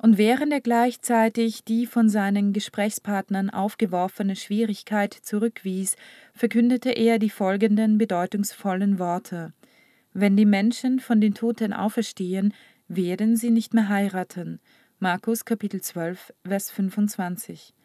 Und 0.01 0.17
während 0.17 0.51
er 0.51 0.61
gleichzeitig 0.61 1.63
die 1.63 1.85
von 1.85 2.09
seinen 2.09 2.53
Gesprächspartnern 2.53 3.51
aufgeworfene 3.51 4.35
Schwierigkeit 4.35 5.13
zurückwies, 5.13 5.95
verkündete 6.41 6.89
er 6.89 7.19
die 7.19 7.29
folgenden 7.29 7.99
bedeutungsvollen 7.99 8.97
Worte 8.97 9.53
Wenn 10.11 10.35
die 10.35 10.47
Menschen 10.47 10.99
von 10.99 11.21
den 11.21 11.35
Toten 11.35 11.71
auferstehen, 11.71 12.55
werden 12.87 13.35
sie 13.35 13.51
nicht 13.51 13.75
mehr 13.75 13.89
heiraten. 13.89 14.59
Markus 14.97 15.45
Kapitel 15.45 15.81
12, 15.81 16.33
Vers 16.43 16.71
25. 16.71 17.75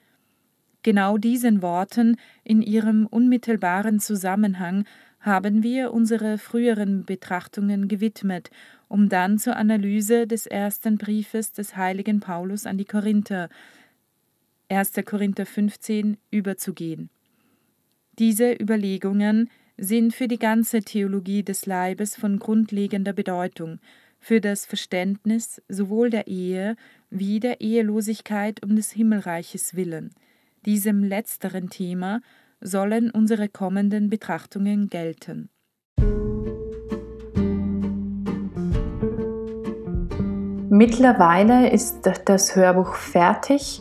Genau 0.82 1.18
diesen 1.18 1.60
Worten 1.60 2.16
in 2.44 2.62
ihrem 2.62 3.06
unmittelbaren 3.06 4.00
Zusammenhang 4.00 4.86
haben 5.20 5.62
wir 5.62 5.92
unsere 5.92 6.38
früheren 6.38 7.04
Betrachtungen 7.04 7.88
gewidmet, 7.88 8.48
um 8.88 9.10
dann 9.10 9.36
zur 9.36 9.56
Analyse 9.56 10.26
des 10.26 10.46
ersten 10.46 10.96
Briefes 10.96 11.52
des 11.52 11.76
heiligen 11.76 12.20
Paulus 12.20 12.64
an 12.64 12.78
die 12.78 12.86
Korinther, 12.86 13.50
1. 14.70 14.92
Korinther 15.04 15.44
15, 15.44 16.16
überzugehen. 16.30 17.10
Diese 18.18 18.52
Überlegungen 18.52 19.50
sind 19.76 20.14
für 20.14 20.28
die 20.28 20.38
ganze 20.38 20.80
Theologie 20.80 21.42
des 21.42 21.66
Leibes 21.66 22.16
von 22.16 22.38
grundlegender 22.38 23.12
Bedeutung, 23.12 23.78
für 24.18 24.40
das 24.40 24.64
Verständnis 24.64 25.62
sowohl 25.68 26.10
der 26.10 26.26
Ehe 26.26 26.76
wie 27.10 27.40
der 27.40 27.60
Ehelosigkeit 27.60 28.64
um 28.64 28.74
des 28.76 28.92
Himmelreiches 28.92 29.76
willen– 29.76 30.14
diesem 30.66 31.04
letzteren 31.04 31.70
Thema 31.70 32.20
sollen 32.60 33.12
unsere 33.12 33.48
kommenden 33.48 34.10
Betrachtungen 34.10 34.90
gelten. 34.90 35.48
Mittlerweile 40.68 41.70
ist 41.70 42.00
das 42.24 42.56
Hörbuch 42.56 42.96
fertig 42.96 43.80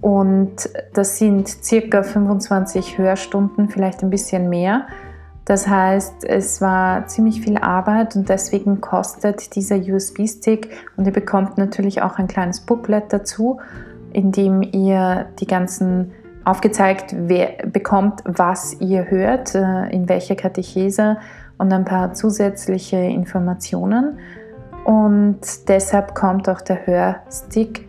und 0.00 0.68
das 0.92 1.18
sind 1.18 1.48
circa 1.48 2.02
25 2.02 2.98
Hörstunden, 2.98 3.68
vielleicht 3.68 4.02
ein 4.02 4.10
bisschen 4.10 4.48
mehr. 4.48 4.86
Das 5.46 5.68
heißt, 5.68 6.24
es 6.24 6.60
war 6.60 7.06
ziemlich 7.06 7.40
viel 7.40 7.56
Arbeit 7.56 8.16
und 8.16 8.28
deswegen 8.28 8.80
kostet 8.80 9.54
dieser 9.54 9.76
USB-Stick 9.76 10.70
und 10.96 11.06
ihr 11.06 11.12
bekommt 11.12 11.56
natürlich 11.56 12.02
auch 12.02 12.18
ein 12.18 12.26
kleines 12.26 12.60
Booklet 12.60 13.12
dazu, 13.12 13.60
in 14.12 14.32
dem 14.32 14.62
ihr 14.62 15.26
die 15.38 15.46
ganzen 15.46 16.12
aufgezeigt 16.44 17.14
bekommt, 17.72 18.22
was 18.24 18.80
ihr 18.80 19.10
hört, 19.10 19.54
äh, 19.54 19.88
in 19.90 20.08
welcher 20.08 20.36
Katechese 20.36 21.18
und 21.58 21.72
ein 21.72 21.84
paar 21.84 22.14
zusätzliche 22.14 22.96
Informationen. 22.96 24.18
Und 24.84 25.40
deshalb 25.68 26.14
kommt 26.14 26.48
auch 26.48 26.60
der 26.60 26.86
Hörstick, 26.86 27.88